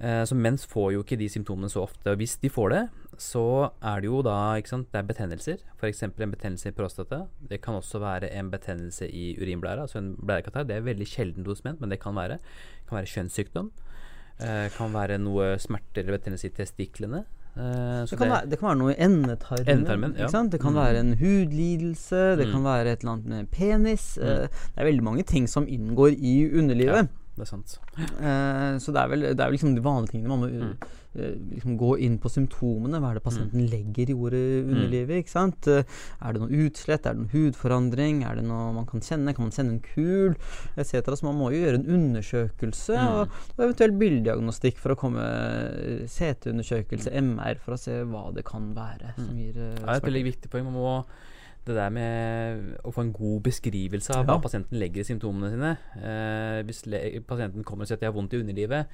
Eh, 0.00 0.22
så 0.28 0.34
mens 0.36 0.66
får 0.68 0.92
jo 0.92 1.02
ikke 1.02 1.16
de 1.18 1.28
symptomene 1.32 1.70
så 1.72 1.82
ofte. 1.86 2.10
Og 2.12 2.16
hvis 2.20 2.36
de 2.42 2.50
får 2.52 2.70
det, 2.74 2.82
så 3.18 3.70
er 3.80 4.00
det 4.00 4.10
jo 4.10 4.18
da 4.22 4.54
ikke 4.60 4.68
sant, 4.68 4.90
det 4.92 4.98
er 5.00 5.06
betennelser. 5.08 5.62
F.eks. 5.80 6.02
en 6.02 6.12
betennelse 6.34 6.68
i 6.68 6.72
prostata. 6.76 7.22
Det 7.48 7.62
kan 7.64 7.74
også 7.78 7.98
være 8.02 8.28
en 8.36 8.50
betennelse 8.52 9.08
i 9.08 9.36
urinblæra, 9.40 9.86
altså 9.86 9.98
en 10.02 10.14
blærekatarr. 10.20 10.66
Det 10.68 10.76
er 10.76 10.84
veldig 10.84 11.06
sjelden 11.08 11.46
hos 11.48 11.64
menn, 11.64 11.78
men 11.80 11.88
det 11.88 12.00
kan 12.02 12.14
være. 12.14 12.36
Det 12.38 12.88
kan 12.90 12.98
være 12.98 13.12
kjønnssykdom. 13.14 13.70
Eh, 14.38 14.68
kan 14.76 14.92
være 14.92 15.16
noe 15.18 15.54
smerter 15.58 16.02
eller 16.04 16.18
betennelse 16.18 16.50
i 16.50 16.50
testiklene. 16.58 17.24
Eh, 17.56 18.04
så 18.04 18.10
Det 18.12 18.18
kan, 18.20 18.28
være, 18.28 18.50
det 18.52 18.58
kan 18.60 18.68
være 18.68 18.78
noe 18.82 18.92
i 18.92 19.00
endetarmen. 19.00 19.68
Endetarmen, 19.72 20.16
ja. 20.20 20.28
Det 20.28 20.60
kan 20.60 20.72
Mm. 20.74 20.76
være 20.76 20.98
en 21.00 21.14
hudlidelse, 21.16 22.36
det 22.36 22.46
Mm. 22.48 22.52
kan 22.52 22.64
være 22.64 22.92
et 22.92 23.00
eller 23.00 23.12
annet 23.12 23.26
med 23.26 23.50
penis. 23.50 24.18
Mm. 24.20 24.24
eh, 24.28 24.48
Det 24.48 24.76
er 24.76 24.84
veldig 24.84 25.02
mange 25.02 25.22
ting 25.24 25.46
som 25.48 25.66
inngår 25.66 26.12
i 26.20 26.50
underlivet. 26.52 27.08
Det 27.36 27.44
er 27.44 27.50
sant. 27.52 27.78
Uh, 27.96 28.76
så 28.80 28.92
det 28.92 29.00
er 29.02 29.08
vel, 29.12 29.20
det 29.28 29.40
er 29.40 29.48
vel 29.50 29.56
liksom 29.58 29.74
de 29.76 29.82
vanlige 29.84 30.12
tingene. 30.16 30.28
Man 30.32 30.40
må 30.40 30.48
Mm. 30.56 30.76
uh, 31.16 31.34
liksom 31.54 31.76
gå 31.80 31.90
inn 32.04 32.18
på 32.20 32.28
symptomene. 32.32 32.98
Hva 33.00 33.10
er 33.10 33.14
det 33.18 33.22
pasienten 33.24 33.68
legger 33.72 34.10
i 34.10 34.16
ordet 34.16 34.40
Mm. 34.64 34.70
underlivet? 34.74 35.20
ikke 35.24 35.32
sant? 35.32 35.66
Uh, 35.68 35.82
er 36.20 36.32
det 36.32 36.40
noe 36.42 36.48
utslett? 36.66 37.06
Er 37.06 37.14
det 37.14 37.22
noe 37.22 37.32
hudforandring? 37.32 38.24
Er 38.24 38.34
det 38.36 38.44
noe 38.44 38.72
man 38.72 38.86
kan 38.86 39.00
kjenne? 39.00 39.34
Kan 39.36 39.46
man 39.46 39.52
sende 39.52 39.72
en 39.76 39.80
kul? 39.80 40.34
Etc. 40.76 40.92
Så 41.16 41.22
man 41.24 41.36
må 41.36 41.50
jo 41.52 41.60
gjøre 41.64 41.80
en 41.80 41.88
undersøkelse, 41.98 42.96
Mm. 42.96 43.08
og, 43.12 43.28
og 43.58 43.64
eventuelt 43.68 43.98
bildediagnostikk 44.00 44.76
for 44.78 44.92
å 44.92 44.96
komme 44.96 45.24
CT-undersøkelse, 46.08 47.12
MR, 47.12 47.58
for 47.62 47.74
å 47.76 47.78
se 47.80 48.02
hva 48.04 48.32
det 48.34 48.44
kan 48.44 48.72
være 48.76 49.14
som 49.16 49.28
Mm. 49.28 49.36
gir 49.38 49.56
Uh, 49.56 49.74
Det 49.76 49.88
er 49.88 49.96
et 49.96 50.02
veldig 50.02 50.24
viktig 50.32 50.50
poeng. 50.50 50.64
Man 50.64 50.74
må 50.74 51.04
det 51.66 51.76
der 51.76 51.90
med 51.90 52.78
å 52.86 52.92
få 52.94 53.02
en 53.04 53.12
god 53.16 53.42
beskrivelse 53.48 54.14
av 54.16 54.24
Ja. 54.24 54.30
hva 54.32 54.40
pasienten 54.42 54.78
legger 54.78 55.00
i 55.04 55.08
symptomene 55.10 55.50
sine. 55.52 55.76
Eh, 56.00 56.62
hvis 56.66 56.86
le 56.86 57.20
pasienten 57.26 57.64
kommer 57.64 57.82
og 57.82 57.88
sier 57.88 57.96
at 57.98 58.00
de 58.00 58.06
har 58.10 58.16
vondt 58.16 58.34
i 58.34 58.40
underlivet, 58.42 58.86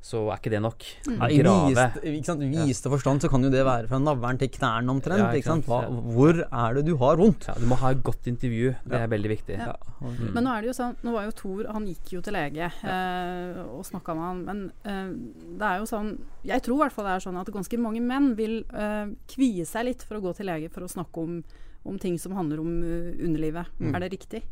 så 0.00 0.20
er 0.30 0.36
ikke 0.38 0.50
det 0.52 0.60
nok. 0.62 0.84
Ja, 1.10 1.26
I 1.26 1.40
viste, 1.42 2.02
ikke 2.06 2.24
sant? 2.28 2.40
Viste 2.54 2.88
forstand 2.92 3.20
så 3.20 3.28
kan 3.28 3.42
jo 3.42 3.48
det 3.50 3.64
være 3.66 3.88
fra 3.90 3.98
navlen 3.98 4.38
til 4.38 4.48
knærne 4.54 4.92
omtrent. 4.92 5.18
Ja, 5.18 5.32
ikke 5.32 5.40
ikke 5.42 5.50
sant? 5.50 5.66
Hva, 5.66 5.80
hvor 6.14 6.38
er 6.46 6.74
det 6.78 6.84
du 6.86 6.92
har 7.00 7.16
vondt? 7.18 7.48
Ja, 7.48 7.54
du 7.58 7.66
må 7.66 7.74
ha 7.80 7.90
et 7.90 8.04
godt 8.06 8.28
intervju. 8.30 8.76
Det 8.86 8.92
Ja. 8.94 9.02
er 9.02 9.08
veldig 9.08 9.28
viktig. 9.32 9.58
Ja. 9.58 9.74
Mm. 10.00 10.34
Men 10.34 10.44
nå 10.44 10.50
er 10.54 10.60
det 10.62 10.68
jo 10.70 10.76
sånn, 10.84 10.94
nå 11.02 11.10
var 11.12 11.24
jo 11.24 11.32
Thor 11.32 11.66
Han 11.72 11.86
gikk 11.88 12.12
jo 12.12 12.20
til 12.20 12.32
lege 12.32 12.70
eh, 12.84 13.58
og 13.74 13.82
snakka 13.84 14.14
med 14.14 14.22
han, 14.22 14.44
men 14.44 14.72
eh, 14.84 15.10
det 15.58 15.66
er 15.66 15.78
jo 15.80 15.86
sånn 15.90 16.12
Jeg 16.44 16.62
tror 16.62 16.76
i 16.76 16.82
hvert 16.84 16.92
fall 16.94 17.04
det 17.06 17.16
er 17.16 17.24
sånn 17.30 17.40
at 17.40 17.50
ganske 17.52 17.78
mange 17.82 18.00
menn 18.00 18.36
vil 18.36 18.62
eh, 18.72 19.06
kvie 19.26 19.66
seg 19.66 19.84
litt 19.90 20.02
for 20.06 20.18
å 20.18 20.22
gå 20.22 20.36
til 20.36 20.46
lege 20.46 20.70
for 20.70 20.82
å 20.82 20.88
snakke 20.88 21.18
om, 21.18 21.42
om 21.88 21.98
ting 22.00 22.18
som 22.20 22.36
handler 22.36 22.62
om 22.62 22.78
eh, 22.84 23.18
underlivet. 23.24 23.70
Mm. 23.80 23.92
Er 23.94 24.04
det 24.04 24.14
riktig? 24.14 24.44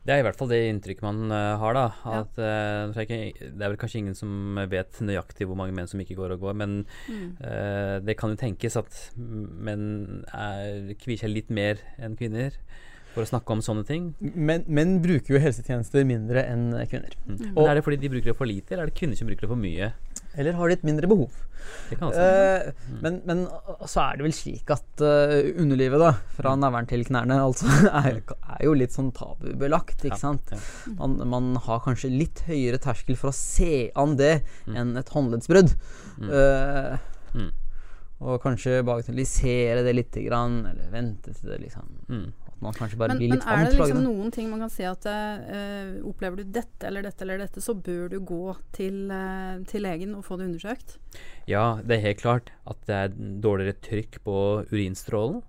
Det 0.00 0.14
er 0.14 0.22
i 0.22 0.24
hvert 0.24 0.38
fall 0.38 0.48
det 0.48 0.62
inntrykket 0.64 1.04
man 1.04 1.28
uh, 1.28 1.60
har, 1.60 1.76
da. 1.76 1.82
At, 2.08 2.38
uh, 2.40 2.94
det, 2.96 3.04
er 3.04 3.50
er 3.50 3.66
vel 3.66 3.80
kanskje 3.80 4.00
ingen 4.00 4.16
som 4.16 4.56
vet 4.72 5.00
nøyaktig 5.04 5.44
hvor 5.48 5.58
mange 5.60 5.74
menn 5.76 5.90
som 5.90 6.00
ikke 6.00 6.16
går 6.16 6.38
og 6.38 6.46
går, 6.46 6.56
men 6.56 6.78
mm. 7.04 7.26
uh, 7.44 7.96
det 8.00 8.16
kan 8.16 8.32
jo 8.32 8.40
tenkes 8.40 8.78
at 8.80 8.96
menn 9.20 10.22
kvier 11.02 11.20
seg 11.20 11.34
litt 11.34 11.52
mer 11.52 11.82
enn 12.00 12.16
kvinner 12.16 12.56
for 13.10 13.26
å 13.26 13.28
snakke 13.28 13.52
om 13.52 13.60
sånne 13.64 13.84
ting. 13.84 14.08
Men 14.20 14.64
menn 14.70 15.00
bruker 15.04 15.34
jo 15.34 15.42
helsetjenester 15.42 16.06
mindre 16.08 16.46
enn 16.48 16.70
kvinner. 16.88 17.16
Mm. 17.26 17.50
Og, 17.52 17.64
er 17.66 17.76
det 17.76 17.84
fordi 17.84 18.00
de 18.00 18.12
bruker 18.14 18.32
det 18.32 18.38
for 18.38 18.48
lite, 18.48 18.72
eller 18.72 18.86
er 18.86 18.92
det 18.94 19.00
kvinner 19.02 19.20
som 19.20 19.28
bruker 19.28 19.44
det 19.44 19.52
for 19.52 19.60
mye? 19.60 19.90
Eller 20.38 20.58
har 20.58 20.70
et 20.70 20.84
mindre 20.86 21.08
behov? 21.10 21.30
Mm. 21.90 22.72
men, 23.02 23.16
men, 23.26 23.40
så 23.86 24.00
er 24.02 24.18
det 24.18 24.24
vel 24.24 24.34
slik 24.34 24.70
at 24.72 25.02
uh, 25.02 25.34
underlivet, 25.60 26.00
da, 26.00 26.12
fra 26.36 26.54
mm. 26.54 26.62
navlen 26.62 26.88
til 26.90 27.04
knærne, 27.06 27.36
altså, 27.42 27.68
er, 28.00 28.20
er, 28.22 28.60
jo 28.64 28.74
litt 28.78 28.94
sånn 28.94 29.10
tabubelagt, 29.16 30.04
ikke 30.06 30.18
sant? 30.18 30.54
Man, 30.98 31.18
man, 31.30 31.52
har 31.66 31.82
kanskje 31.84 32.12
litt 32.14 32.44
høyere 32.48 32.80
terskel 32.82 33.18
for 33.20 33.32
å 33.32 33.36
se 33.36 33.90
an 33.98 34.16
det 34.20 34.40
mm. 34.66 34.76
enn 34.78 34.94
et 35.02 35.14
håndleddsbrudd. 35.14 35.74
Mm. 36.20 37.50
Og 38.20 38.40
kanskje 38.42 38.82
bagatellisere 38.84 39.84
det 39.86 39.96
lite 39.96 40.24
grann, 40.26 40.62
eller 40.72 40.90
vente 40.92 41.34
til 41.36 41.54
det 41.54 41.62
liksom 41.66 41.92
mm 42.08 42.26
man 42.60 42.76
kanskje 42.76 42.98
bare 43.00 43.14
men, 43.14 43.20
blir 43.20 43.30
litt 43.32 43.44
Men 43.46 43.58
er 43.58 43.70
det 43.70 43.76
liksom 43.78 44.02
noen 44.04 44.32
ting 44.34 44.48
man 44.50 44.60
kan 44.64 44.72
si 44.72 44.84
at 44.84 45.06
uh, 45.08 46.00
opplever 46.08 46.42
du 46.42 46.50
dette 46.52 46.88
eller 46.88 47.04
dette 47.06 47.24
eller 47.24 47.40
dette, 47.40 47.62
så 47.64 47.74
bør 47.76 48.10
du 48.12 48.18
gå 48.26 48.54
til, 48.76 49.06
uh, 49.08 49.62
til, 49.68 49.84
legen 49.86 50.12
og 50.18 50.26
få 50.26 50.36
det 50.40 50.50
undersøkt? 50.50 50.98
Ja, 51.48 51.80
det 51.80 51.96
er 51.96 52.04
helt 52.10 52.20
klart 52.20 52.52
at 52.68 52.82
det 52.88 52.98
er 52.98 53.14
dårligere 53.16 53.78
trykk 53.80 54.20
på 54.26 54.36
urinstrålen. 54.72 55.40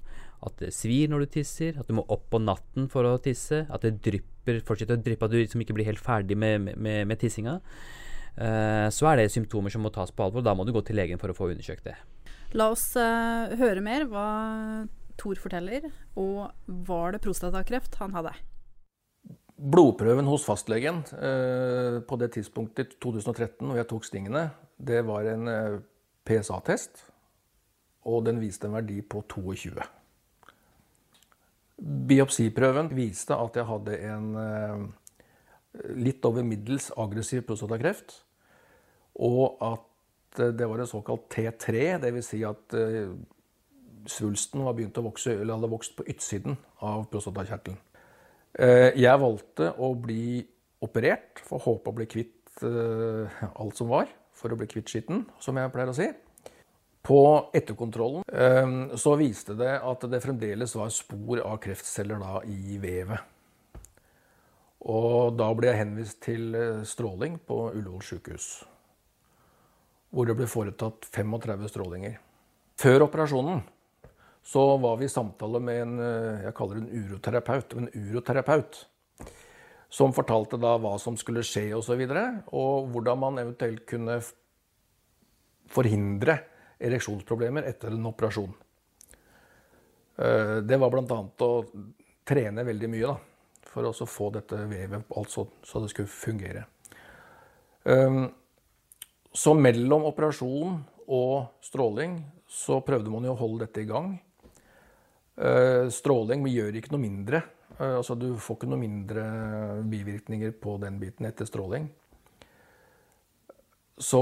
At 0.42 0.56
det 0.64 0.72
svir 0.74 1.12
når 1.12 1.26
du 1.26 1.34
tisser, 1.36 1.76
at 1.78 1.90
du 1.92 1.98
må 2.00 2.06
opp 2.10 2.30
på 2.32 2.40
natten 2.42 2.88
for 2.90 3.06
å 3.06 3.18
tisse. 3.22 3.66
At 3.70 3.84
det 3.86 4.00
drypper, 4.02 4.64
fortsetter 4.66 4.98
å 4.98 5.04
dryppe, 5.04 5.28
at 5.28 5.36
du 5.36 5.38
liksom 5.38 5.62
ikke 5.62 5.76
blir 5.78 5.92
helt 5.92 6.02
ferdig 6.02 6.40
med, 6.40 6.72
med, 6.74 7.04
med 7.12 7.22
tissinga. 7.22 7.60
Uh, 8.40 8.88
så 8.88 9.12
er 9.12 9.20
det 9.20 9.36
symptomer 9.36 9.74
som 9.74 9.84
må 9.84 9.92
tas 9.94 10.16
på 10.16 10.26
alvor. 10.26 10.48
Da 10.48 10.56
må 10.56 10.64
du 10.66 10.72
gå 10.74 10.82
til 10.88 10.98
legen 10.98 11.20
for 11.22 11.30
å 11.30 11.38
få 11.38 11.52
undersøkt 11.52 11.92
det. 11.92 12.00
La 12.56 12.72
oss 12.72 12.88
høre 12.96 13.84
mer. 13.84 14.08
Hva 14.12 14.26
Tor 15.22 15.38
forteller, 15.38 15.86
og 16.18 16.50
var 16.66 17.14
det 17.14 17.22
prostatakreft 17.22 18.00
han 18.02 18.16
hadde? 18.18 18.34
Blodprøven 19.62 20.26
hos 20.26 20.48
fastlegen 20.48 21.04
eh, 21.14 22.00
på 22.02 22.18
det 22.18 22.32
tidspunktet, 22.34 22.96
2013, 23.04 23.62
når 23.68 23.84
jeg 23.84 23.90
tok 23.92 24.08
stingene, 24.08 24.48
det 24.82 25.04
var 25.06 25.28
en 25.30 25.52
eh, 25.52 25.76
PSA-test, 26.26 27.04
og 28.10 28.26
den 28.26 28.42
viste 28.42 28.66
en 28.66 28.80
verdi 28.80 28.98
på 29.06 29.22
22. 29.30 29.78
Biopsiprøven 32.10 32.90
viste 32.98 33.38
at 33.38 33.62
jeg 33.62 33.70
hadde 33.70 34.00
en 34.10 34.34
eh, 34.42 34.82
litt 36.02 36.26
over 36.26 36.46
middels 36.46 36.90
aggressiv 36.98 37.46
prostatakreft, 37.46 38.18
og 39.22 39.62
at 39.62 39.88
det 40.58 40.66
var 40.66 40.82
en 40.82 40.90
såkalt 40.90 41.28
T3, 41.34 42.00
dvs. 42.02 42.28
Si 42.32 42.42
at 42.48 42.76
eh, 42.78 43.14
svulsten 44.10 44.64
var 44.66 44.76
begynt 44.78 44.98
å 44.98 45.06
vokse, 45.06 45.34
eller 45.36 45.58
hadde 45.58 45.72
vokst 45.72 45.96
på 45.98 46.06
yttsiden 46.10 46.58
av 46.86 47.06
prostatakjertelen. 47.12 47.80
Eh, 48.60 48.92
jeg 49.00 49.20
valgte 49.22 49.70
å 49.80 49.94
bli 49.96 50.42
operert 50.84 51.40
for 51.46 51.60
å 51.60 51.66
håpe 51.70 51.92
å 51.92 51.96
bli 51.96 52.08
kvitt 52.10 52.64
eh, 52.68 53.44
alt 53.52 53.80
som 53.80 53.92
var. 53.92 54.10
For 54.36 54.52
å 54.52 54.58
bli 54.58 54.68
kvitt 54.68 54.90
skitten, 54.90 55.26
som 55.44 55.60
jeg 55.60 55.72
pleier 55.72 55.92
å 55.92 55.96
si. 55.96 56.08
På 57.06 57.20
etterkontrollen 57.56 58.26
eh, 58.28 58.96
så 59.00 59.16
viste 59.20 59.56
det 59.58 59.76
at 59.80 60.04
det 60.10 60.22
fremdeles 60.24 60.76
var 60.78 60.92
spor 60.94 61.44
av 61.46 61.62
kreftceller 61.64 62.20
da 62.22 62.42
i 62.50 62.80
vevet. 62.82 63.30
Og 64.92 65.38
da 65.38 65.48
ble 65.54 65.70
jeg 65.70 65.78
henvist 65.84 66.18
til 66.26 66.56
stråling 66.90 67.36
på 67.46 67.68
Ullevål 67.70 68.02
sykehus. 68.02 68.48
Hvor 70.10 70.26
det 70.28 70.36
ble 70.40 70.48
foretatt 70.50 71.06
35 71.14 71.68
strålinger. 71.70 72.16
Før 72.82 73.06
operasjonen 73.06 73.62
så 74.44 74.78
var 74.78 74.98
vi 74.98 75.06
i 75.06 75.10
samtale 75.12 75.60
med 75.62 75.82
en 75.82 76.00
eh, 76.02 76.46
jeg 76.48 76.56
kaller 76.58 76.82
en 76.82 76.90
uroterapeut, 76.90 77.76
en 77.78 77.90
uroterapeut. 77.94 78.86
Som 79.92 80.14
fortalte 80.16 80.58
da 80.62 80.78
hva 80.80 80.96
som 81.04 81.18
skulle 81.20 81.44
skje 81.44 81.68
osv., 81.74 81.78
og, 81.78 81.84
så 81.86 81.98
videre, 82.00 82.26
og 82.56 82.88
hvordan 82.94 83.20
man 83.20 83.42
eventuelt 83.42 83.84
kunne 83.90 84.22
forhindre 85.72 86.38
ereksjonsproblemer 86.82 87.68
etter 87.70 87.94
en 87.94 88.08
operasjon. 88.10 88.54
Eh, 90.18 90.58
det 90.66 90.80
var 90.80 90.94
bl.a. 90.94 91.20
å 91.46 91.52
trene 92.28 92.66
veldig 92.66 92.90
mye 92.92 93.12
da, 93.12 93.18
for 93.72 93.88
å 93.88 94.10
få 94.10 94.32
dette 94.36 94.64
vevet 94.70 95.18
altså, 95.18 95.48
så 95.64 95.84
det 95.84 95.92
skulle 95.94 96.12
fungere. 96.12 96.66
Eh, 97.84 98.24
så 99.32 99.56
mellom 99.56 100.10
operasjon 100.10 100.82
og 101.12 101.64
stråling 101.64 102.20
så 102.52 102.82
prøvde 102.84 103.12
man 103.14 103.26
jo 103.28 103.36
å 103.36 103.40
holde 103.40 103.66
dette 103.66 103.86
i 103.86 103.90
gang. 103.90 104.16
Eh, 105.40 105.88
stråling 105.94 106.44
gjør 106.50 106.78
ikke 106.78 106.92
noe 106.94 107.04
mindre. 107.04 107.42
Eh, 107.78 107.98
altså, 107.98 108.18
du 108.20 108.34
får 108.42 108.60
ikke 108.60 108.72
noe 108.72 108.82
mindre 108.82 109.26
bivirkninger 109.90 110.54
på 110.62 110.76
den 110.84 111.00
biten 111.02 111.30
etter 111.30 111.48
stråling. 111.50 111.88
Så 114.02 114.22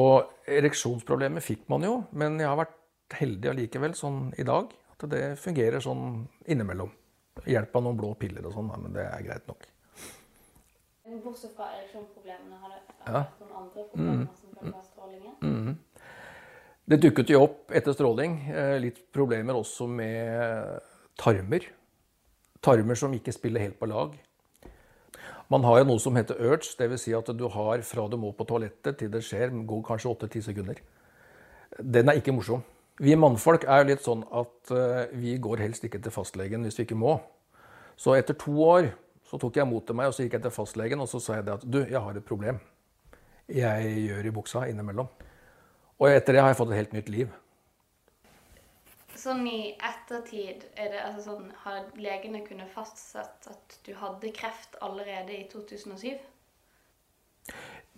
ereksjonsproblemet 0.49 1.43
fikk 1.43 1.65
man 1.71 1.85
jo, 1.87 1.95
men 2.11 2.37
jeg 2.41 2.49
har 2.49 2.59
vært 2.59 2.75
heldig 3.15 3.53
allikevel 3.53 3.95
sånn 3.97 4.29
i 4.37 4.45
dag. 4.47 4.71
At 4.99 5.07
det 5.11 5.23
fungerer 5.39 5.79
sånn 5.83 6.25
innimellom. 6.51 6.91
Hjelp 7.47 7.75
av 7.79 7.85
noen 7.85 7.99
blå 7.99 8.13
piller 8.19 8.43
og 8.49 8.55
sånn, 8.57 8.71
men 8.83 8.95
det 8.95 9.05
er 9.07 9.23
greit 9.23 9.45
nok. 9.47 9.63
Bortsett 11.23 11.55
fra 11.55 11.71
ereksjonsproblemene, 11.73 12.57
har 12.61 12.73
det 12.75 13.13
vært 13.15 13.39
noen 13.39 13.53
andre 13.63 13.85
problemer 13.89 14.19
mm. 14.19 14.33
som 14.35 14.57
følge 14.59 14.75
av 14.75 14.83
strålingen? 14.85 15.37
Mm. 15.41 15.77
Det 16.89 16.99
dukket 17.05 17.31
jo 17.33 17.41
opp 17.45 17.73
etter 17.75 17.95
stråling 17.95 18.35
eh, 18.49 18.75
litt 18.83 19.01
problemer 19.15 19.57
også 19.57 19.87
med 19.89 20.88
tarmer. 21.19 21.67
Tarmer 22.63 22.97
som 22.99 23.13
ikke 23.15 23.33
spiller 23.35 23.67
helt 23.67 23.79
på 23.79 23.89
lag. 23.91 24.15
Man 25.49 25.65
har 25.65 25.79
jo 25.79 25.87
noe 25.89 26.01
som 26.01 26.17
heter 26.19 26.37
urge, 26.45 26.75
dvs. 26.77 27.03
Si 27.07 27.13
at 27.17 27.31
du 27.33 27.47
har 27.49 27.81
fra 27.87 28.05
du 28.07 28.19
må 28.21 28.31
på 28.37 28.45
toalettet 28.45 28.99
til 28.99 29.09
det 29.11 29.23
skjer, 29.25 29.53
går 29.65 29.85
kanskje 29.87 30.11
8-10 30.11 30.45
sekunder. 30.51 30.81
Den 31.79 32.09
er 32.09 32.19
ikke 32.19 32.35
morsom. 32.35 32.61
Vi 32.99 33.15
mannfolk 33.15 33.63
er 33.63 33.81
jo 33.81 33.89
litt 33.89 34.03
sånn 34.03 34.25
at 34.35 34.71
uh, 34.75 35.07
vi 35.15 35.37
går 35.39 35.63
helst 35.63 35.85
ikke 35.87 36.01
til 36.03 36.13
fastlegen 36.13 36.65
hvis 36.67 36.77
vi 36.81 36.85
ikke 36.85 36.99
må. 36.99 37.15
Så 37.99 38.13
etter 38.17 38.37
to 38.37 38.53
år 38.65 38.91
så 39.29 39.39
tok 39.39 39.57
jeg 39.57 39.69
mot 39.69 39.85
til 39.85 39.95
meg 39.95 40.09
og 40.09 40.15
så 40.15 40.25
gikk 40.25 40.35
jeg 40.37 40.45
til 40.45 40.53
fastlegen 40.53 41.01
og 41.01 41.09
så 41.09 41.21
sa 41.23 41.39
jeg 41.39 41.47
det 41.47 41.55
at 41.55 41.63
du, 41.63 41.79
jeg 41.79 42.01
har 42.03 42.17
et 42.17 42.27
problem. 42.27 42.59
Jeg 43.49 43.93
gjør 44.05 44.27
i 44.27 44.33
buksa 44.35 44.65
innimellom. 44.69 45.07
Og 45.99 46.11
etter 46.11 46.35
det 46.35 46.43
har 46.43 46.51
jeg 46.51 46.59
fått 46.59 46.73
et 46.75 46.81
helt 46.83 46.97
nytt 46.99 47.13
liv 47.13 47.31
sånn 49.19 49.45
i 49.49 49.73
ettertid 49.75 50.65
er 50.79 50.91
det, 50.93 50.99
altså 51.03 51.33
sånn, 51.33 51.47
Har 51.63 51.87
legene 51.99 52.41
kunnet 52.45 52.71
fastsatt 52.73 53.47
at 53.51 53.79
du 53.85 53.93
hadde 53.99 54.33
kreft 54.35 54.77
allerede 54.85 55.35
i 55.35 55.45
2007? 55.51 56.19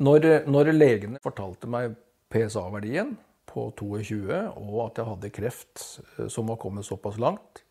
Når, 0.01 0.27
når 0.49 0.71
legene 0.73 1.21
fortalte 1.21 1.69
meg 1.69 1.93
PSA-verdien 2.31 3.13
på 3.51 3.67
22, 3.77 4.31
og 4.55 4.77
at 4.85 5.01
jeg 5.01 5.09
hadde 5.09 5.33
kreft 5.35 5.83
eh, 6.17 6.29
som 6.31 6.49
var 6.49 6.59
kommet 6.61 6.87
såpass 6.87 7.19
langt, 7.21 7.63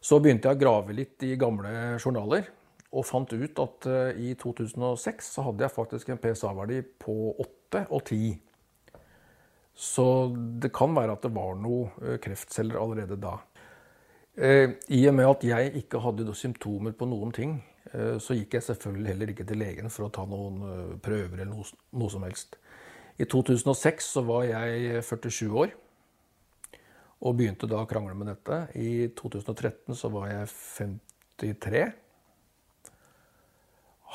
så 0.00 0.18
begynte 0.22 0.48
jeg 0.48 0.58
å 0.58 0.60
grave 0.60 0.96
litt 0.96 1.22
i 1.26 1.36
gamle 1.38 1.98
journaler. 1.98 2.48
Og 2.96 3.04
fant 3.04 3.32
ut 3.34 3.62
at 3.62 3.88
eh, 3.90 4.20
i 4.30 4.34
2006 4.38 5.32
så 5.36 5.44
hadde 5.48 5.66
jeg 5.66 5.74
faktisk 5.74 6.12
en 6.12 6.20
PSA-verdi 6.22 6.80
på 7.02 7.16
8 7.34 7.86
og 7.90 8.02
10. 8.04 8.36
Så 9.76 10.32
det 10.32 10.72
kan 10.72 10.94
være 10.96 11.12
at 11.12 11.24
det 11.26 11.34
var 11.36 11.56
noe 11.60 11.90
eh, 12.00 12.16
kreftceller 12.22 12.78
allerede 12.80 13.18
da. 13.20 13.34
Eh, 14.36 14.72
I 14.96 15.02
og 15.10 15.16
med 15.18 15.28
at 15.28 15.44
jeg 15.44 15.74
ikke 15.82 16.00
hadde 16.00 16.32
symptomer 16.36 16.96
på 16.96 17.08
noen 17.10 17.34
ting, 17.36 17.58
eh, 17.92 18.16
så 18.16 18.38
gikk 18.38 18.56
jeg 18.56 18.64
selvfølgelig 18.70 19.12
heller 19.12 19.32
ikke 19.34 19.48
til 19.48 19.60
legen 19.60 19.92
for 19.92 20.08
å 20.08 20.12
ta 20.16 20.24
noen 20.28 20.96
prøver 21.04 21.42
eller 21.42 21.52
noe, 21.52 21.68
noe 21.92 22.12
som 22.12 22.24
helst. 22.24 22.56
I 23.20 23.28
2006 23.28 24.08
så 24.16 24.24
var 24.24 24.48
jeg 24.48 25.04
47 25.04 25.52
år 25.52 25.76
og 27.24 27.36
begynte 27.36 27.68
da 27.68 27.82
å 27.82 27.88
krangle 27.88 28.16
med 28.16 28.28
dette. 28.32 28.66
I 28.76 29.08
2013 29.16 29.96
så 29.96 30.08
var 30.12 30.28
jeg 30.32 30.50
53. 31.36 31.86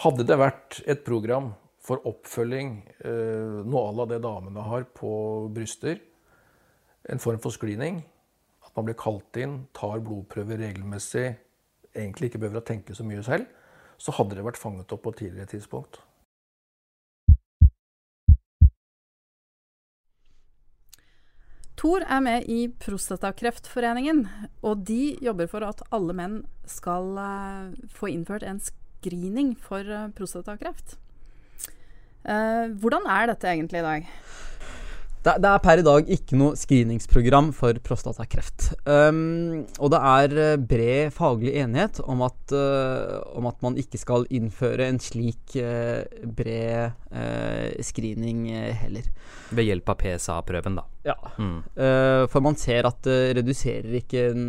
Hadde 0.02 0.26
det 0.26 0.38
vært 0.42 0.82
et 0.90 1.02
program 1.06 1.52
for 1.82 2.02
oppfølging, 2.06 2.76
eh, 3.04 3.62
noe 3.66 3.88
à 3.90 3.96
la 3.96 4.06
det 4.06 4.22
damene 4.22 4.62
har 4.62 4.86
på 4.94 5.50
bryster. 5.54 6.00
En 7.10 7.20
form 7.20 7.40
for 7.40 7.52
screening. 7.52 8.04
At 8.64 8.76
man 8.76 8.86
blir 8.86 8.96
kalt 8.96 9.36
inn, 9.38 9.68
tar 9.74 10.00
blodprøver 10.00 10.62
regelmessig, 10.62 11.36
egentlig 11.96 12.30
ikke 12.30 12.44
behøver 12.46 12.62
å 12.62 12.70
tenke 12.70 12.96
så 12.96 13.04
mye 13.04 13.24
selv. 13.26 13.50
Så 13.98 14.14
hadde 14.14 14.38
det 14.38 14.46
vært 14.46 14.62
fanget 14.62 14.94
opp 14.94 15.04
på 15.04 15.14
et 15.14 15.22
tidligere 15.26 15.50
tidspunkt. 15.58 16.00
Tor 21.82 22.04
er 22.06 22.22
med 22.22 22.46
i 22.46 22.68
Prostatakreftforeningen, 22.70 24.28
og 24.62 24.84
de 24.86 25.18
jobber 25.18 25.50
for 25.50 25.66
at 25.66 25.82
alle 25.90 26.14
menn 26.14 26.36
skal 26.70 27.16
uh, 27.18 27.74
få 27.90 28.12
innført 28.14 28.46
en 28.46 28.62
screening 28.62 29.56
for 29.58 29.82
eh, 29.82 30.12
prostatakreft. 30.14 31.01
Eh, 32.22 32.74
hvordan 32.82 33.08
er 33.10 33.32
dette 33.32 33.50
egentlig 33.50 33.80
i 33.80 33.86
dag? 33.88 34.10
Det, 35.22 35.36
det, 35.38 35.50
er 35.52 35.62
per 35.62 35.78
i 35.78 35.86
dag 35.86 36.08
ikke 36.16 36.38
noe 36.40 36.58
screeningsprogram 36.58 37.52
for 37.54 37.78
prostatakreft. 37.86 38.72
Um, 38.90 39.68
og 39.78 39.92
det 39.94 40.00
er 40.02 40.34
uh, 40.34 40.64
bred 40.72 41.14
faglig 41.14 41.54
enighet 41.62 42.00
om 42.10 42.24
at, 42.26 42.40
uh, 42.56 43.20
om 43.38 43.46
at, 43.46 43.60
man 43.62 43.78
ikke 43.78 44.00
skal 44.02 44.26
innføre 44.34 44.88
en 44.90 44.98
slik 45.02 45.54
uh, 45.62 46.02
bred 46.26 46.98
screening 47.84 48.46
heller. 48.80 49.04
Ved 49.52 49.66
hjelp 49.68 49.90
av 49.92 49.98
PSA-prøven, 50.00 50.78
da. 50.80 50.86
Ja. 51.04 51.16
Mm. 51.42 51.66
for 52.32 52.46
man 52.46 52.56
ser 52.62 52.86
at 52.88 53.02
det 53.04 53.34
reduserer 53.36 53.98
ikke 53.98 54.22
den 54.32 54.46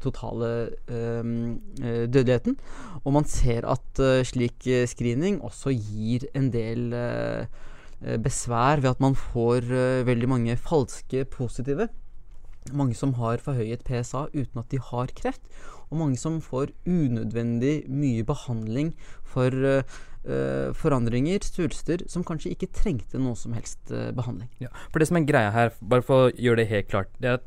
totale 0.00 0.70
dødeligheten. 0.88 2.56
Og 3.02 3.12
man 3.18 3.28
ser 3.28 3.68
at 3.68 4.00
slik 4.30 4.64
screening 4.88 5.42
også 5.44 5.74
gir 5.74 6.24
en 6.38 6.48
del 6.54 6.96
uh, 6.96 7.44
Eh, 7.44 7.67
besvær 8.00 8.82
ved 8.82 8.92
at 8.92 9.00
man 9.02 9.16
får 9.18 9.66
uh, 9.70 10.06
veldig 10.06 10.28
mange 10.30 10.56
falske 10.56 11.24
positive. 11.32 11.88
Mange 12.72 12.94
som 12.94 13.14
har 13.18 13.40
forhøyet 13.42 13.82
PSA 13.86 14.28
uten 14.34 14.60
at 14.60 14.70
de 14.70 14.78
har 14.78 15.10
kreft. 15.18 15.42
Og 15.88 15.98
mange 16.02 16.20
som 16.20 16.36
får 16.44 16.74
unødvendig 16.86 17.88
mye 17.88 18.26
behandling 18.28 18.92
for 19.24 19.50
uh, 19.50 19.96
forandringer, 20.76 21.40
svulster, 21.46 22.02
som 22.10 22.26
kanskje 22.26 22.52
ikke 22.52 22.68
trengte 22.76 23.18
noe 23.22 23.38
som 23.38 23.54
helst 23.56 23.88
behandling. 23.88 24.50
Ja, 24.60 24.68
for 24.92 25.00
det 25.00 25.08
som 25.08 25.16
er 25.16 25.24
greia 25.24 25.54
her, 25.54 25.70
bare 25.80 26.04
for 26.04 26.26
å 26.26 26.32
gjøre 26.34 26.60
det 26.60 26.66
helt 26.68 26.90
klart, 26.90 27.08
det 27.16 27.30
er 27.30 27.38
at 27.38 27.46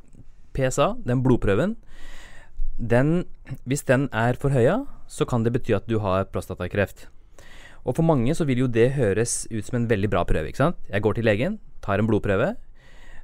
PSA, 0.58 0.96
den 1.06 1.22
blodprøven, 1.22 1.76
den, 2.82 3.26
hvis 3.70 3.86
den 3.86 4.08
er 4.10 4.40
forhøya, 4.42 4.80
så 5.06 5.28
kan 5.30 5.46
det 5.46 5.54
bety 5.54 5.76
at 5.78 5.86
du 5.86 6.00
har 6.02 6.26
prostatakreft. 6.34 7.06
Og 7.86 7.98
for 7.98 8.06
mange 8.06 8.34
så 8.38 8.46
vil 8.46 8.64
jo 8.64 8.70
det 8.70 8.92
høres 8.98 9.46
ut 9.50 9.66
som 9.66 9.80
en 9.80 9.90
veldig 9.90 10.10
bra 10.12 10.24
prøve. 10.28 10.52
ikke 10.52 10.62
sant? 10.62 10.78
Jeg 10.90 11.02
går 11.02 11.18
til 11.18 11.26
legen, 11.26 11.60
tar 11.82 12.00
en 12.00 12.08
blodprøve, 12.08 12.56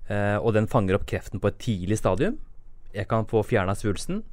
eh, 0.10 0.38
og 0.38 0.54
den 0.54 0.68
fanger 0.68 0.98
opp 0.98 1.06
kreften 1.06 1.40
på 1.40 1.52
et 1.52 1.60
tidlig 1.62 1.98
stadium. 1.98 2.40
Jeg 2.94 3.08
kan 3.08 3.26
få 3.26 3.44
fjerna 3.44 3.76
svulsten. 3.76 4.24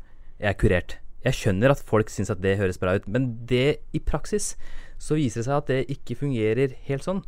Jeg 0.40 0.48
er 0.48 0.58
kurert. 0.58 0.96
Jeg 1.24 1.36
skjønner 1.36 1.72
at 1.72 1.82
folk 1.84 2.10
syns 2.12 2.30
at 2.30 2.40
det 2.44 2.58
høres 2.58 2.78
bra 2.78 2.96
ut, 2.96 3.06
men 3.08 3.46
det 3.48 3.80
i 3.92 4.00
praksis 4.00 4.54
så 5.00 5.16
viser 5.16 5.40
det 5.40 5.46
seg 5.48 5.56
at 5.56 5.68
det 5.68 5.92
ikke 5.92 6.18
fungerer 6.20 6.74
helt 6.88 7.04
sånn. 7.04 7.22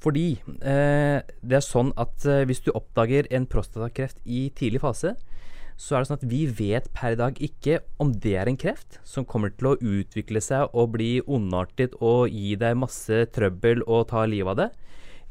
Fordi 0.00 0.40
eh, 0.64 1.20
det 1.44 1.56
er 1.58 1.64
sånn 1.64 1.92
at 2.00 2.24
eh, 2.24 2.44
hvis 2.48 2.62
du 2.64 2.72
oppdager 2.72 3.28
en 3.30 3.48
prostatakreft 3.48 4.20
i 4.24 4.48
tidlig 4.56 4.80
fase, 4.80 5.14
så 5.80 5.96
er 5.96 6.02
det 6.02 6.10
sånn 6.10 6.18
at 6.18 6.28
vi 6.28 6.42
vet 6.52 6.90
per 6.92 7.14
i 7.14 7.18
dag 7.18 7.38
ikke 7.40 7.78
om 8.02 8.12
det 8.12 8.34
er 8.36 8.50
en 8.50 8.58
kreft 8.60 8.98
som 9.08 9.24
kommer 9.28 9.52
til 9.54 9.70
å 9.70 9.78
utvikle 9.80 10.42
seg 10.44 10.74
og 10.76 10.92
bli 10.98 11.12
ondartet 11.24 11.94
og 12.04 12.28
gi 12.28 12.52
deg 12.60 12.76
masse 12.76 13.22
trøbbel 13.32 13.80
og 13.86 14.10
ta 14.10 14.26
livet 14.28 14.52
av 14.52 14.58
det, 14.60 14.68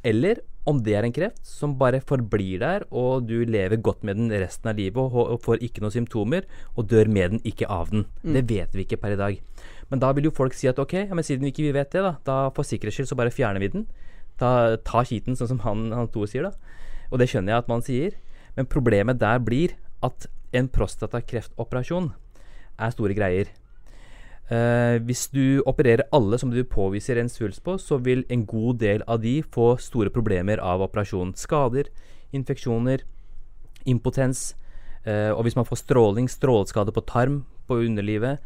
eller 0.10 0.42
om 0.70 0.80
det 0.84 0.96
er 0.98 1.06
en 1.06 1.14
kreft 1.14 1.46
som 1.46 1.76
bare 1.80 2.02
forblir 2.02 2.62
der, 2.62 2.86
og 2.90 3.28
du 3.30 3.44
lever 3.46 3.82
godt 3.84 4.04
med 4.06 4.18
den 4.20 4.34
resten 4.34 4.72
av 4.72 4.78
livet 4.78 5.00
og, 5.00 5.38
får 5.44 5.64
ikke 5.66 5.84
noen 5.84 5.96
symptomer, 5.96 6.48
og 6.76 6.90
dør 6.92 7.10
med 7.10 7.36
den, 7.36 7.44
ikke 7.48 7.70
av 7.70 7.94
den. 7.94 8.06
Mm. 8.24 8.34
Det 8.38 8.44
vet 8.50 8.78
vi 8.78 8.86
ikke 8.86 9.00
per 9.02 9.16
i 9.16 9.20
dag. 9.20 9.40
Men 9.90 10.02
da 10.02 10.12
vil 10.14 10.30
jo 10.30 10.36
folk 10.36 10.58
si 10.58 10.70
at 10.70 10.82
ok, 10.82 10.96
ja, 11.08 11.18
men 11.18 11.26
siden 11.26 11.46
vi 11.46 11.54
ikke 11.54 11.74
vet 11.78 11.94
det, 11.94 12.04
da, 12.06 12.16
da 12.26 12.38
for 12.54 12.68
sikkerhets 12.68 13.00
skyld 13.00 13.10
så 13.10 13.18
bare 13.18 13.34
fjerner 13.34 13.64
vi 13.64 13.72
den. 13.74 13.86
Ta, 14.42 14.78
ta 14.86 15.04
kiten, 15.08 15.38
sånn 15.38 15.56
som 15.56 15.64
han, 15.66 15.90
han 15.96 16.12
to 16.14 16.28
sier, 16.30 16.50
da. 16.50 16.76
Og 17.10 17.22
det 17.22 17.30
skjønner 17.32 17.56
jeg 17.56 17.64
at 17.64 17.72
man 17.72 17.86
sier. 17.86 18.20
Men 18.58 18.70
problemet 18.70 19.22
der 19.22 19.42
blir 19.42 19.74
at 20.06 20.30
en 20.56 20.70
prostatakreftoperasjon 20.74 22.12
er 22.80 22.94
store 22.96 23.16
greier. 23.18 23.52
Uh, 24.50 24.98
hvis 25.06 25.28
du 25.30 25.62
opererer 25.70 26.08
alle 26.16 26.40
som 26.42 26.50
du 26.50 26.64
påviser 26.66 27.20
en 27.22 27.30
svulst 27.30 27.62
på, 27.66 27.78
så 27.78 28.00
vil 28.02 28.24
en 28.34 28.48
god 28.50 28.80
del 28.82 29.04
av 29.06 29.22
de 29.22 29.40
få 29.46 29.76
store 29.78 30.10
problemer 30.10 30.62
av 30.64 30.82
operasjonen. 30.82 31.36
Skader, 31.38 31.92
infeksjoner, 32.34 33.06
impotens. 33.86 34.56
Uh, 35.06 35.32
og 35.36 35.46
hvis 35.46 35.58
man 35.60 35.68
får 35.70 35.84
stråling, 35.84 36.30
stråleskade 36.30 36.94
på 36.96 37.06
tarm, 37.08 37.44
på 37.70 37.78
underlivet 37.86 38.42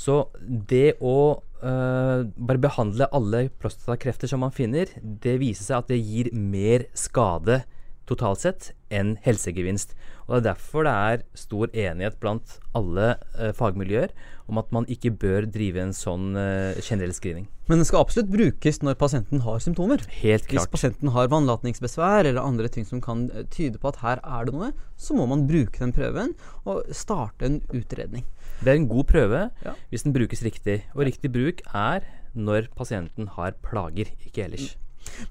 Så 0.00 0.32
det 0.40 0.96
å 1.04 1.36
uh, 1.36 2.24
bare 2.24 2.62
behandle 2.62 3.04
alle 3.12 3.42
prostatakrefter 3.60 4.30
som 4.30 4.40
man 4.40 4.54
finner, 4.56 4.88
det 4.96 5.36
viser 5.42 5.66
seg 5.68 5.76
at 5.76 5.92
det 5.92 6.00
gir 6.00 6.30
mer 6.32 6.86
skade 6.96 7.60
totalt 8.08 8.40
sett 8.40 8.70
enn 8.92 9.16
helsegevinst. 9.24 9.96
Og 10.26 10.36
Det 10.36 10.38
er 10.38 10.46
derfor 10.52 10.86
det 10.86 10.92
er 10.92 11.24
stor 11.34 11.72
enighet 11.72 12.18
blant 12.22 12.58
alle 12.78 13.16
uh, 13.38 13.50
fagmiljøer 13.56 14.12
om 14.50 14.60
at 14.60 14.70
man 14.74 14.86
ikke 14.90 15.12
bør 15.16 15.46
drive 15.50 15.80
en 15.82 15.94
sånn 15.96 16.36
uh, 16.36 16.78
generell 16.82 17.14
screening. 17.16 17.48
Men 17.70 17.80
den 17.80 17.88
skal 17.88 18.02
absolutt 18.04 18.30
brukes 18.32 18.80
når 18.84 18.98
pasienten 19.00 19.42
har 19.46 19.62
symptomer. 19.64 20.02
Helt 20.20 20.46
klart. 20.46 20.68
Hvis 20.68 20.74
pasienten 20.76 21.12
har 21.14 21.30
vannlatningsbesvær 21.32 22.28
eller 22.28 22.42
andre 22.42 22.70
ting 22.72 22.86
som 22.88 23.02
kan 23.04 23.26
uh, 23.32 23.42
tyde 23.52 23.80
på 23.82 23.92
at 23.92 24.02
her 24.04 24.22
er 24.22 24.48
det 24.48 24.56
noe, 24.56 24.72
så 24.96 25.16
må 25.18 25.26
man 25.30 25.46
bruke 25.48 25.82
den 25.82 25.94
prøven 25.96 26.36
og 26.64 26.84
starte 26.94 27.48
en 27.48 27.60
utredning. 27.74 28.26
Det 28.62 28.70
er 28.70 28.78
en 28.78 28.90
god 28.90 29.08
prøve 29.10 29.46
ja. 29.64 29.76
hvis 29.90 30.06
den 30.06 30.14
brukes 30.14 30.44
riktig. 30.46 30.82
Og 30.94 31.06
riktig 31.08 31.32
bruk 31.34 31.64
er 31.74 32.06
når 32.32 32.70
pasienten 32.76 33.28
har 33.36 33.56
plager, 33.64 34.12
ikke 34.26 34.46
ellers. 34.46 34.76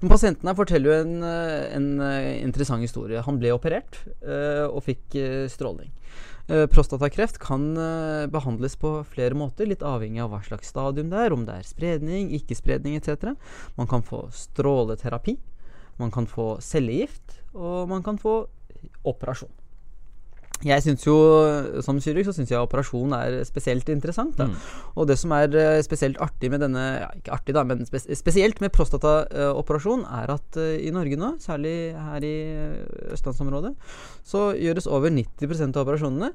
Men 0.00 0.10
pasienten 0.10 0.48
her 0.48 0.56
forteller 0.58 0.90
jo 0.90 0.98
en, 1.04 1.16
eh, 1.26 1.74
en, 1.76 1.88
eh, 2.00 2.42
interessant 2.42 2.82
historie. 2.82 3.22
Han 3.22 3.38
ble 3.38 3.52
operert 3.54 3.98
uh, 4.24 4.68
og 4.68 4.82
fikk 4.86 5.16
stråling. 5.52 5.92
Prostatakreft 6.74 7.38
kan 7.40 7.62
behandles 8.34 8.74
på 8.76 8.90
flere 9.06 9.36
måter, 9.38 9.68
litt 9.70 9.84
avhengig 9.86 10.20
av 10.24 10.32
hva 10.32 10.40
slags 10.42 10.72
stadium 10.72 11.08
det 11.12 11.20
er. 11.22 11.32
Om 11.32 11.46
det 11.46 11.54
er 11.54 11.68
spredning, 11.68 12.32
ikke-spredning 12.34 12.98
etc. 12.98 13.30
Man 13.78 13.88
kan 13.88 14.02
få 14.04 14.24
stråleterapi. 14.34 15.36
Man 16.02 16.10
kan 16.12 16.26
få 16.26 16.56
cellegift. 16.60 17.38
Og 17.54 17.86
man 17.88 18.02
kan 18.02 18.18
få 18.20 18.40
operasjon. 19.06 19.54
Jeg 20.66 20.84
syns 20.84 21.06
jo, 21.06 21.16
som 21.82 21.98
kirurg, 22.02 22.26
så 22.28 22.34
syns 22.36 22.52
jeg 22.52 22.62
operasjon 22.62 23.14
er 23.16 23.40
spesielt 23.48 23.88
interessant. 23.92 24.38
Mm. 24.38 24.54
Og 24.94 25.08
det 25.10 25.16
som 25.20 25.34
er 25.34 25.50
uh, 25.56 25.80
spesielt 25.84 26.20
artig 26.22 26.52
med 26.52 26.62
denne 26.62 26.84
ja, 27.02 27.08
Ikke 27.18 27.34
artig, 27.34 27.56
da, 27.56 27.64
men 27.66 27.82
spes 27.88 28.06
spesielt 28.18 28.62
med 28.62 28.72
prostataoperasjon, 28.74 30.06
uh, 30.06 30.22
er 30.22 30.34
at 30.36 30.60
uh, 30.60 30.76
i 30.78 30.92
Norge 30.94 31.18
nå, 31.18 31.34
særlig 31.42 31.74
her 31.96 32.26
i 32.26 32.36
østlandsområdet, 33.16 33.74
så 34.26 34.50
gjøres 34.58 34.86
over 34.90 35.10
90% 35.10 35.74
av 35.74 35.86
operasjonene 35.86 36.32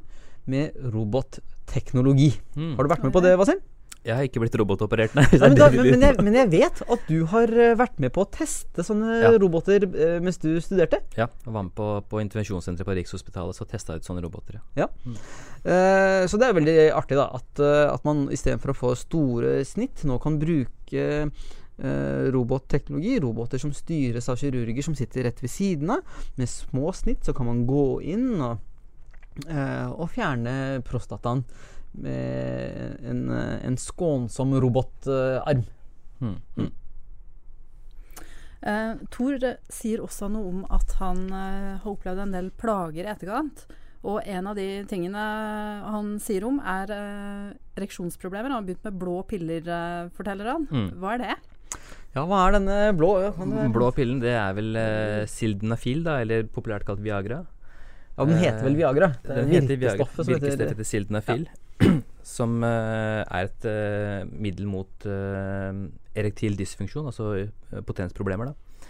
med 0.47 0.77
robotteknologi. 0.93 2.31
Mm. 2.55 2.75
Har 2.77 2.85
du 2.85 2.93
vært 2.93 3.07
med 3.07 3.15
på 3.15 3.23
det, 3.23 3.35
Wasim? 3.39 3.63
Jeg 4.07 4.15
har 4.15 4.27
ikke 4.27 4.39
blitt 4.39 4.55
robotoperert, 4.59 5.15
nei. 5.17 5.25
nei 5.33 5.49
men, 5.49 5.57
da, 5.59 5.67
men, 5.73 5.89
men, 5.91 6.05
jeg, 6.05 6.15
men, 6.23 6.37
jeg, 6.39 6.49
vet 6.53 6.79
at 6.95 7.09
du 7.09 7.17
har 7.33 7.51
uh, 7.51 7.73
vært 7.79 7.99
med 8.03 8.13
på 8.15 8.23
å 8.23 8.29
teste 8.31 8.85
sånne 8.87 9.17
ja. 9.19 9.33
roboter 9.41 9.83
uh, 9.83 10.17
mens 10.23 10.39
du 10.39 10.49
studerte. 10.63 11.01
Ja, 11.19 11.27
jeg 11.27 11.51
var 11.51 11.67
med 11.67 11.73
på, 11.75 11.89
på 12.07 12.21
intervensjonssenteret 12.23 12.87
på 12.87 12.95
Rikshospitalet 13.01 13.57
så 13.57 13.67
testa 13.67 13.97
ut 13.97 14.07
sånne 14.07 14.23
roboter. 14.23 14.61
Ja. 14.61 14.85
ja. 14.85 14.89
Mm. 15.03 15.19
Uh, 15.67 16.23
så 16.31 16.39
det 16.39 16.47
er 16.47 16.57
veldig 16.61 16.77
artig 16.95 17.19
da 17.19 17.27
at, 17.35 17.63
at 17.67 18.07
man 18.07 18.27
istedenfor 18.31 18.71
å 18.71 18.79
få 18.85 18.95
store 18.99 19.59
snitt, 19.67 20.05
nå 20.07 20.19
kan 20.23 20.39
bruke 20.39 21.07
robotteknologi. 21.77 23.19
Roboter 23.21 23.61
som 23.61 23.69
styres 23.75 24.31
av 24.31 24.39
kirurger 24.41 24.81
som 24.81 24.95
sitter 24.97 25.27
rett 25.27 25.43
ved 25.43 25.51
siden 25.53 25.91
av. 25.93 26.15
Med 26.39 26.49
små 26.49 26.89
snitt 26.95 27.27
så 27.27 27.35
kan 27.37 27.45
man 27.45 27.67
gå 27.69 27.99
inn 28.01 28.31
og, 28.41 28.63
og 29.45 30.07
fjerne 30.09 30.55
prostataen 30.87 31.43
med 31.91 32.99
en, 33.05 33.23
en 33.31 33.77
skånsom 33.79 34.53
robotarm. 34.61 35.63
Mm. 36.19 36.37
Mm. 36.57 36.71
Uh, 38.57 38.97
Thor 39.13 39.37
sier 39.69 40.01
også 40.01 40.27
noe 40.33 40.49
om 40.49 40.63
at 40.73 40.95
han 40.97 41.27
uh, 41.29 41.77
har 41.77 41.91
opplevd 41.91 42.23
en 42.23 42.33
del 42.33 42.47
plager 42.57 43.05
i 43.05 43.11
etterkant. 43.11 43.67
Og 44.07 44.21
en 44.25 44.47
av 44.49 44.57
de 44.57 44.65
tingene 44.89 45.21
han 45.85 46.15
sier 46.21 46.45
om, 46.47 46.57
er 46.61 46.89
uh, 46.89 47.51
ereksjonsproblemer. 47.77 48.49
Han 48.49 48.61
har 48.61 48.65
begynt 48.67 48.87
med 48.87 48.97
blå 49.01 49.19
piller, 49.29 49.69
forteller 50.17 50.51
han. 50.53 50.65
Mm. 50.71 50.89
Hva 51.01 51.13
er 51.15 51.23
det? 51.23 51.35
Ja, 52.15 52.23
hva 52.25 52.41
er 52.47 52.57
denne 52.57 52.77
blå? 52.97 53.11
Blå 53.75 53.91
pillen, 53.93 54.21
det 54.23 54.33
er 54.33 54.57
vel 54.57 54.79
sildenafil, 55.29 56.01
da, 56.07 56.17
eller 56.23 56.47
populært 56.49 56.87
kalt 56.87 57.03
Viagra. 57.03 57.43
Ja, 58.17 58.25
den 58.25 58.39
heter 58.41 58.63
vel 58.65 58.77
Viagra? 58.79 59.11
Det 59.21 59.33
er 59.35 59.43
den 59.43 59.53
heter 59.53 59.77
Viagra. 59.77 60.07
Virkestoffet 60.07 60.61
heter 60.65 60.87
sildenafil. 60.87 61.45
Ja. 61.45 61.66
som 62.37 62.61
uh, 62.63 63.23
er 63.23 63.47
et 63.47 63.67
uh, 63.67 64.29
middel 64.29 64.67
mot 64.69 65.07
uh, 65.07 65.71
erektil 66.17 66.57
dysfunksjon, 66.59 67.09
altså 67.09 67.47
potensproblemer. 67.87 68.51
da. 68.51 68.83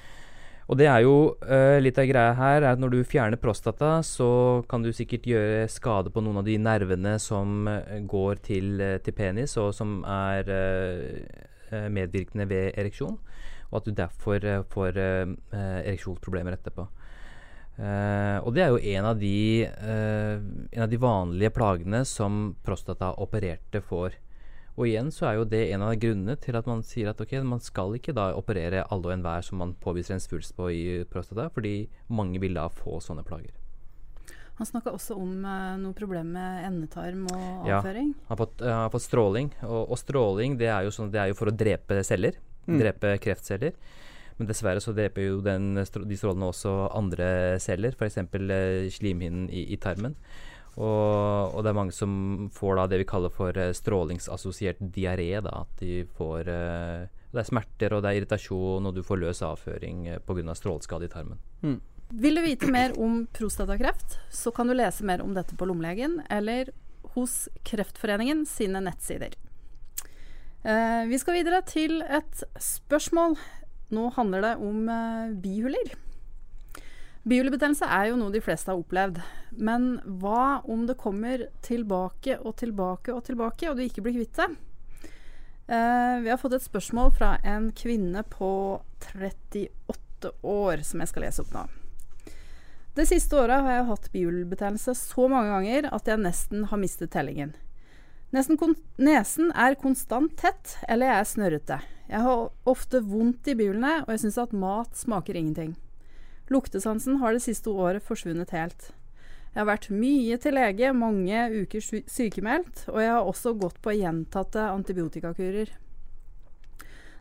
Og 0.68 0.76
det 0.76 0.90
er 0.92 1.00
jo 1.06 1.32
litt 1.80 1.96
av 1.96 2.10
greia 2.10 2.34
her 2.36 2.58
er 2.58 2.74
at 2.74 2.80
når 2.82 2.92
du 2.92 2.98
fjerner 3.08 3.40
prostata, 3.40 4.02
så 4.04 4.66
kan 4.68 4.84
du 4.84 4.90
sikkert 4.92 5.24
gjøre 5.30 5.62
skade 5.72 6.12
på 6.12 6.20
noen 6.20 6.42
av 6.42 6.44
de 6.44 6.58
nervene 6.60 7.14
som 7.24 7.70
går 8.12 8.42
til, 8.44 8.84
til 9.00 9.16
penis, 9.16 9.56
og 9.64 9.72
som 9.72 10.02
er 10.04 10.52
medvirkende 11.88 12.50
ved 12.52 12.76
ereksjon. 12.84 13.16
Og 13.70 13.80
at 13.80 13.88
du 13.88 13.96
derfor 13.96 14.44
får 14.76 15.00
ereksjonsproblemer 15.00 16.60
etterpå. 16.60 16.90
Uh, 17.78 18.42
og 18.42 18.56
det 18.56 18.64
er 18.64 18.72
jo 18.74 18.80
en 18.98 19.06
av, 19.06 19.20
de, 19.22 19.68
uh, 19.70 20.40
en 20.74 20.86
av 20.88 20.90
de 20.90 20.98
vanlige 20.98 21.54
plagene 21.54 22.02
som 22.10 22.56
prostataopererte 22.66 23.84
får. 23.86 24.18
Og 24.78 24.86
igjen 24.86 25.12
så 25.14 25.28
er 25.30 25.38
jo 25.40 25.46
det 25.50 25.64
en 25.74 25.86
av 25.86 25.96
grunnene 25.98 26.36
til 26.42 26.58
at 26.58 26.68
man 26.70 26.84
sier 26.86 27.10
at 27.10 27.22
ok, 27.22 27.36
man 27.46 27.62
skal 27.62 27.96
ikke 27.98 28.14
da 28.18 28.30
operere 28.38 28.86
alle 28.94 29.10
og 29.10 29.14
enhver 29.16 29.46
som 29.46 29.62
man 29.62 29.74
påviser 29.82 30.18
en 30.18 30.22
svulst 30.22 30.54
på 30.58 30.70
i 30.74 30.84
prostata, 31.10 31.48
fordi 31.54 31.88
mange 32.14 32.42
vil 32.42 32.58
da 32.58 32.68
få 32.70 33.00
sånne 33.02 33.26
plager. 33.26 33.56
Han 34.58 34.70
snakka 34.70 34.94
også 34.94 35.18
om 35.18 35.46
eh, 35.46 35.74
noe 35.82 35.94
problem 35.98 36.32
med 36.34 36.66
endetarm 36.66 37.26
og 37.30 37.68
Ja. 37.70 37.82
Han 37.82 38.14
har 38.30 38.40
fått, 38.40 38.62
han 38.62 38.86
har 38.86 38.94
fått 38.94 39.06
stråling, 39.06 39.52
og, 39.66 39.92
og 39.94 40.00
stråling 40.02 40.58
det 40.58 40.70
er, 40.70 40.86
jo 40.86 40.94
sånn, 40.94 41.12
det 41.14 41.22
er 41.22 41.32
jo 41.32 41.38
for 41.38 41.50
å 41.50 41.54
drepe 41.54 42.02
celler. 42.06 42.38
Mm. 42.66 42.80
Drepe 42.82 43.14
kreftceller. 43.24 43.78
Men 44.38 44.50
dessverre 44.50 44.82
så 44.82 44.94
dreper 44.94 45.26
jo 45.26 45.40
den, 45.42 45.74
de 45.78 46.18
strålene 46.18 46.52
også 46.52 46.76
andre 46.96 47.58
celler, 47.62 47.98
f.eks. 47.98 48.20
Eh, 48.22 48.86
slimhinnen 48.94 49.50
i, 49.50 49.66
i 49.74 49.80
tarmen. 49.82 50.14
Og, 50.78 51.56
og 51.58 51.64
det 51.66 51.72
er 51.72 51.78
mange 51.80 51.96
som 51.96 52.12
får 52.54 52.78
da 52.78 52.86
det 52.92 53.02
vi 53.02 53.10
kaller 53.10 53.34
for 53.34 53.58
eh, 53.58 53.74
strålingsassosiert 53.74 54.84
diaré. 54.94 55.32
At 55.42 55.82
de 55.82 56.04
får 56.20 56.54
eh, 56.54 57.10
Det 57.34 57.42
er 57.42 57.50
smerter 57.50 57.98
og 57.98 58.06
det 58.06 58.12
er 58.12 58.22
irritasjon, 58.22 58.86
og 58.86 58.94
du 58.94 59.02
får 59.06 59.24
løs 59.26 59.42
avføring 59.46 60.06
pga. 60.26 60.54
stråleskade 60.56 61.10
i 61.10 61.14
tarmen. 61.14 61.42
Vil 62.14 62.38
du 62.38 62.46
vite 62.46 62.70
mer 62.72 62.94
om 63.02 63.26
prostatakreft, 63.36 64.20
så 64.32 64.54
kan 64.56 64.70
du 64.70 64.78
lese 64.78 65.04
mer 65.04 65.26
om 65.26 65.34
dette 65.36 65.58
på 65.58 65.66
Lommelegen 65.68 66.22
eller 66.30 66.70
hos 67.18 67.50
Kreftforeningen 67.68 68.46
sine 68.48 68.80
nettsider. 68.86 69.34
Vi 71.08 71.20
skal 71.20 71.36
videre 71.38 71.60
til 71.68 72.02
et 72.04 72.42
spørsmål. 72.64 73.36
Nå 73.94 74.10
handler 74.18 74.44
det 74.44 74.54
om 74.64 74.90
eh, 74.92 75.34
bihuler. 75.40 75.96
Bihulebetennelse 77.28 77.88
er 77.92 78.10
jo 78.10 78.20
noe 78.20 78.32
de 78.32 78.42
fleste 78.44 78.72
har 78.72 78.80
opplevd. 78.80 79.20
Men 79.60 79.98
hva 80.22 80.62
om 80.68 80.86
det 80.88 81.00
kommer 81.00 81.48
tilbake 81.66 82.38
og 82.40 82.56
tilbake 82.62 83.12
og 83.12 83.26
tilbake, 83.28 83.68
og 83.68 83.76
du 83.76 83.84
ikke 83.84 84.04
blir 84.06 84.16
kvitt 84.20 84.40
det? 84.40 84.48
Eh, 85.68 86.20
vi 86.24 86.32
har 86.32 86.40
fått 86.40 86.56
et 86.56 86.64
spørsmål 86.64 87.12
fra 87.18 87.34
en 87.44 87.72
kvinne 87.76 88.24
på 88.32 88.52
38 89.12 90.32
år, 90.44 90.84
som 90.88 91.04
jeg 91.04 91.12
skal 91.12 91.28
lese 91.28 91.44
opp 91.44 91.52
nå. 91.56 91.66
Det 92.98 93.06
siste 93.06 93.36
året 93.38 93.62
har 93.62 93.76
jeg 93.76 93.90
hatt 93.92 94.08
bihulebetennelse 94.14 94.96
så 94.98 95.28
mange 95.30 95.52
ganger 95.52 95.92
at 95.94 96.08
jeg 96.10 96.24
nesten 96.24 96.64
har 96.72 96.80
mistet 96.82 97.12
tellingen. 97.14 97.52
Nesten 98.34 98.58
kon 98.60 98.74
nesen 99.00 99.52
er 99.56 99.78
konstant 99.80 100.34
tett, 100.40 100.78
eller 100.88 101.12
jeg 101.12 101.20
er 101.20 101.30
snørrete. 101.30 101.78
Jeg 102.08 102.24
har 102.24 102.50
ofte 102.70 103.02
vondt 103.04 103.50
i 103.52 103.56
bihulene, 103.60 104.04
og 104.06 104.14
jeg 104.14 104.24
syns 104.24 104.40
at 104.40 104.56
mat 104.56 104.96
smaker 104.96 105.36
ingenting. 105.36 105.76
Luktesansen 106.48 107.20
har 107.20 107.36
det 107.36 107.44
siste 107.44 107.74
året 107.74 108.06
forsvunnet 108.06 108.54
helt. 108.56 108.92
Jeg 109.52 109.60
har 109.60 109.68
vært 109.68 109.90
mye 109.92 110.38
til 110.40 110.56
lege, 110.56 110.94
mange 110.96 111.42
uker 111.64 111.84
sy 111.84 112.04
sykemeldt, 112.08 112.86
og 112.94 113.02
jeg 113.02 113.12
har 113.12 113.28
også 113.28 113.56
gått 113.60 113.82
på 113.84 113.96
gjentatte 113.98 114.70
antibiotikakurer. 114.70 115.74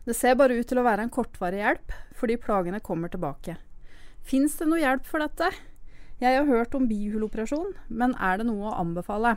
Det 0.07 0.15
ser 0.15 0.37
bare 0.39 0.55
ut 0.55 0.69
til 0.69 0.79
å 0.79 0.85
være 0.87 1.03
en 1.03 1.11
kortvarig 1.11 1.59
hjelp, 1.59 1.95
fordi 2.15 2.37
plagene 2.39 2.79
kommer 2.79 3.11
tilbake. 3.11 3.57
Fins 4.23 4.55
det 4.59 4.69
noe 4.69 4.79
hjelp 4.79 5.03
for 5.09 5.19
dette? 5.19 5.49
Jeg 6.21 6.39
har 6.39 6.47
hørt 6.47 6.77
om 6.77 6.87
bihuloperasjon, 6.87 7.73
men 7.89 8.15
er 8.15 8.39
det 8.39 8.47
noe 8.47 8.69
å 8.69 8.77
anbefale? 8.79 9.35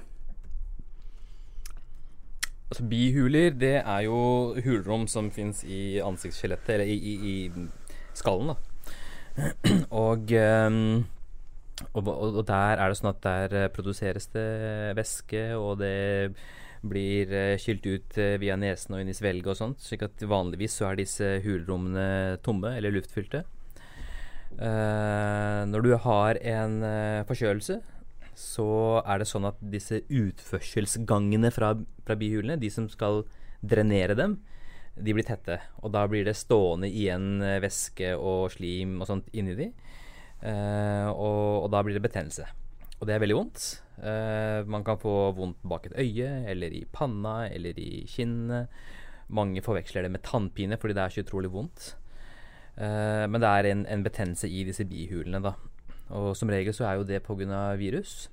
Altså 2.71 2.87
Bihuler 2.87 3.55
det 3.59 3.77
er 3.81 4.03
jo 4.07 4.19
hulrom 4.65 5.09
som 5.11 5.31
fins 5.35 5.65
i 5.67 5.99
ansiktsskjelettet, 6.05 6.77
eller 6.77 6.87
i, 6.87 6.97
i, 6.97 7.15
i 7.33 8.15
skallen. 8.15 8.53
da. 8.53 8.57
ehm, 10.39 11.05
og, 11.95 12.09
og 12.09 12.39
og 12.41 12.47
der 12.47 12.79
er 12.79 12.89
det 12.89 12.99
sånn 12.99 13.11
at 13.11 13.23
der 13.25 13.57
eh, 13.65 13.71
produseres 13.75 14.31
det 14.35 14.49
væske, 14.99 15.45
og 15.59 15.81
det 15.83 16.33
blir 16.87 17.33
kylt 17.61 17.87
ut 17.87 18.19
eh, 18.21 18.37
via 18.41 18.57
nesen 18.57 18.95
og 18.95 19.03
inn 19.03 19.11
i 19.13 19.17
svelget 19.17 19.53
og 19.53 19.59
sånt. 19.59 19.83
slik 19.85 20.07
at 20.07 20.23
vanligvis 20.23 20.79
så 20.79 20.91
er 20.91 21.01
disse 21.03 21.39
hulrommene 21.45 22.39
tomme 22.45 22.77
eller 22.79 22.95
luftfylte. 22.95 23.45
Eh, 24.59 25.61
når 25.71 25.85
du 25.85 25.95
har 26.05 26.39
en 26.43 26.83
eh, 26.85 27.25
forkjølelse, 27.29 27.79
så 28.39 29.01
er 29.03 29.21
det 29.21 29.29
sånn 29.29 29.49
at 29.49 29.59
disse 29.73 30.03
utførselsgangene 30.07 31.51
fra, 31.55 31.75
fra 32.07 32.17
bihulene, 32.19 32.59
de 32.61 32.71
som 32.73 32.89
skal 32.91 33.25
drenere 33.61 34.17
dem, 34.19 34.39
de 35.01 35.15
blir 35.17 35.27
tette. 35.27 35.59
Og 35.85 35.93
da 35.95 36.05
blir 36.11 36.27
det 36.27 36.37
stående 36.39 36.89
igjen 36.91 37.43
eh, 37.45 37.61
væske 37.63 38.15
og 38.19 38.51
slim 38.55 38.99
og 39.01 39.09
sånt 39.11 39.31
inni 39.37 39.57
de. 39.59 39.71
Uh, 40.41 41.13
og, 41.13 41.67
og 41.67 41.69
da 41.75 41.83
blir 41.85 41.99
det 41.99 42.05
betennelse. 42.07 42.47
Og 42.97 43.09
det 43.09 43.13
er 43.13 43.23
veldig 43.23 43.37
vondt. 43.37 43.65
Uh, 44.01 44.65
man 44.73 44.85
kan 44.87 45.01
få 45.01 45.33
vondt 45.37 45.61
bak 45.69 45.91
et 45.91 45.99
øye, 46.01 46.31
eller 46.49 46.73
i 46.73 46.87
panna, 46.93 47.43
eller 47.49 47.77
i 47.77 48.07
kinnene. 48.09 48.65
Mange 49.37 49.63
forveksler 49.63 50.07
det 50.07 50.15
med 50.15 50.25
tannpine 50.27 50.79
fordi 50.81 50.97
det 50.97 51.03
er 51.05 51.15
så 51.15 51.25
utrolig 51.27 51.53
vondt. 51.53 51.91
Uh, 52.81 53.29
men 53.29 53.41
det 53.43 53.51
er 53.51 53.69
en, 53.69 53.85
en 53.85 54.07
betennelse 54.07 54.49
i 54.49 54.65
disse 54.69 54.89
bihulene, 54.89 55.43
da. 55.45 55.55
Og 56.17 56.35
som 56.39 56.51
regel 56.51 56.75
så 56.75 56.87
er 56.89 56.99
jo 56.99 57.07
det 57.07 57.23
pga. 57.27 57.75
virus. 57.79 58.29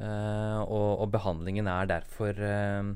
Uh, 0.00 0.64
og, 0.64 1.02
og 1.04 1.10
behandlingen 1.12 1.66
er 1.68 1.88
derfor 1.90 2.32
uh, 2.40 2.92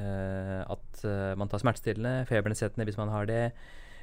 uh, 0.00 0.60
at 0.64 1.02
man 1.36 1.50
tar 1.50 1.60
smertestillende, 1.60 2.24
febernedsettende 2.30 2.86
hvis 2.88 3.00
man 3.00 3.12
har 3.12 3.28
det. 3.28 3.50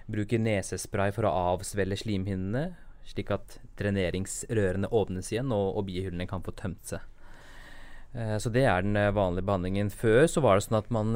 Bruker 0.08 0.40
nesespray 0.40 1.12
for 1.16 1.28
å 1.28 1.34
avsvelle 1.56 1.98
slimhinnene, 1.98 2.78
slik 3.08 3.32
at 3.34 3.58
dreneringsrørene 3.80 4.92
åpnes 4.94 5.32
igjen 5.34 5.52
og, 5.52 5.80
og 5.80 5.88
bihullene 5.90 6.28
kan 6.30 6.44
få 6.46 6.54
tømt 6.56 6.94
seg. 6.94 7.04
Så 8.42 8.50
det 8.50 8.64
er 8.66 8.86
den 8.86 8.96
vanlige 9.14 9.46
behandlingen. 9.46 9.90
Før 9.94 10.24
så 10.32 10.42
var 10.42 10.58
det 10.58 10.64
sånn 10.66 10.78
at 10.80 10.88
man 10.96 11.12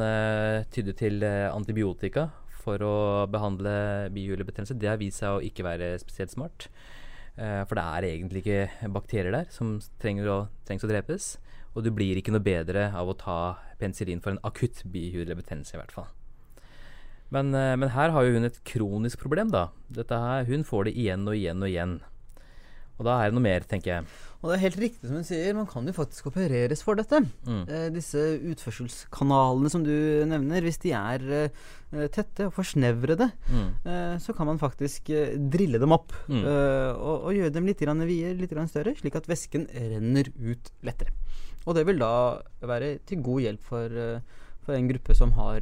tydde 0.76 0.94
til 1.00 1.24
antibiotika 1.24 2.28
for 2.62 2.84
å 2.84 2.96
behandle 3.32 4.12
bihulebetennelse. 4.14 4.76
Det 4.78 4.92
har 4.92 5.00
vist 5.02 5.24
seg 5.24 5.38
å 5.38 5.46
ikke 5.48 5.66
være 5.66 5.94
spesielt 6.04 6.36
smart. 6.36 6.68
Eh, 7.40 7.62
for 7.68 7.80
det 7.80 7.84
er 7.84 8.08
egentlig 8.10 8.44
ikke 8.44 8.92
bakterier 8.92 9.32
der 9.34 9.52
som 9.54 9.78
trenger 10.02 10.28
å, 10.30 10.40
trengs 10.68 10.84
å 10.86 10.90
drepes. 10.92 11.36
Og 11.72 11.86
du 11.86 11.92
blir 11.96 12.20
ikke 12.20 12.34
noe 12.36 12.44
bedre 12.44 12.90
av 12.98 13.08
å 13.08 13.18
ta 13.18 13.38
penicillin 13.80 14.20
for 14.24 14.34
en 14.34 14.42
akutt 14.48 14.84
bihulebetennelse, 14.92 15.76
i 15.76 15.80
hvert 15.80 15.96
fall. 15.96 16.10
Men, 17.32 17.54
eh, 17.56 17.76
men 17.80 17.94
her 17.96 18.12
har 18.12 18.28
jo 18.28 18.36
hun 18.36 18.50
et 18.50 18.60
kronisk 18.68 19.24
problem, 19.24 19.52
da. 19.52 19.70
Her, 19.96 20.44
hun 20.50 20.66
får 20.68 20.90
det 20.90 20.98
igjen 21.00 21.28
og 21.28 21.38
igjen 21.38 21.64
og 21.64 21.72
igjen. 21.72 22.00
Og 23.02 23.08
da 23.08 23.16
er 23.24 23.32
det 23.32 23.38
noe 23.40 23.44
mer, 23.48 23.64
tenker 23.66 23.96
jeg. 23.96 24.06
Og 24.42 24.50
det 24.50 24.56
er 24.56 24.62
helt 24.64 24.78
riktig 24.82 25.06
som 25.10 25.18
hun 25.20 25.26
sier, 25.26 25.54
man 25.58 25.68
kan 25.70 25.86
jo 25.90 25.94
faktisk 25.94 26.28
opereres 26.32 26.82
for 26.86 26.98
dette. 26.98 27.20
Mm. 27.46 27.62
Eh, 27.70 27.88
disse 27.94 28.22
utførselskanalene 28.52 29.70
som 29.74 29.84
du 29.86 29.92
nevner, 30.30 30.62
hvis 30.66 30.80
de 30.82 30.94
er 30.98 31.26
eh, 31.38 32.08
tette 32.14 32.48
og 32.50 32.54
forsnevrede, 32.56 33.30
Mm. 33.52 33.70
eh, 33.86 34.16
så 34.22 34.34
kan 34.38 34.48
man 34.50 34.62
faktisk 34.62 35.10
eh, 35.14 35.34
drille 35.38 35.80
dem 35.82 35.94
opp. 35.94 36.14
Mm. 36.30 36.42
eh, 36.46 36.92
og, 36.94 37.26
og 37.30 37.34
gjøre 37.38 37.54
dem 37.58 37.70
litt 37.70 37.82
videre, 37.82 38.38
litt 38.38 38.54
større, 38.70 38.96
slik 38.98 39.16
at 39.18 39.30
væsken 39.30 39.68
renner 39.74 40.30
ut 40.38 40.72
lettere. 40.84 41.14
Og 41.66 41.76
det 41.78 41.86
vil 41.86 42.00
da 42.02 42.14
være 42.66 43.00
til 43.06 43.22
god 43.22 43.42
hjelp 43.46 43.62
for, 43.64 43.86
eh, 43.86 44.22
for 44.66 44.74
en 44.78 44.90
gruppe 44.90 45.16
som 45.18 45.32
har 45.38 45.62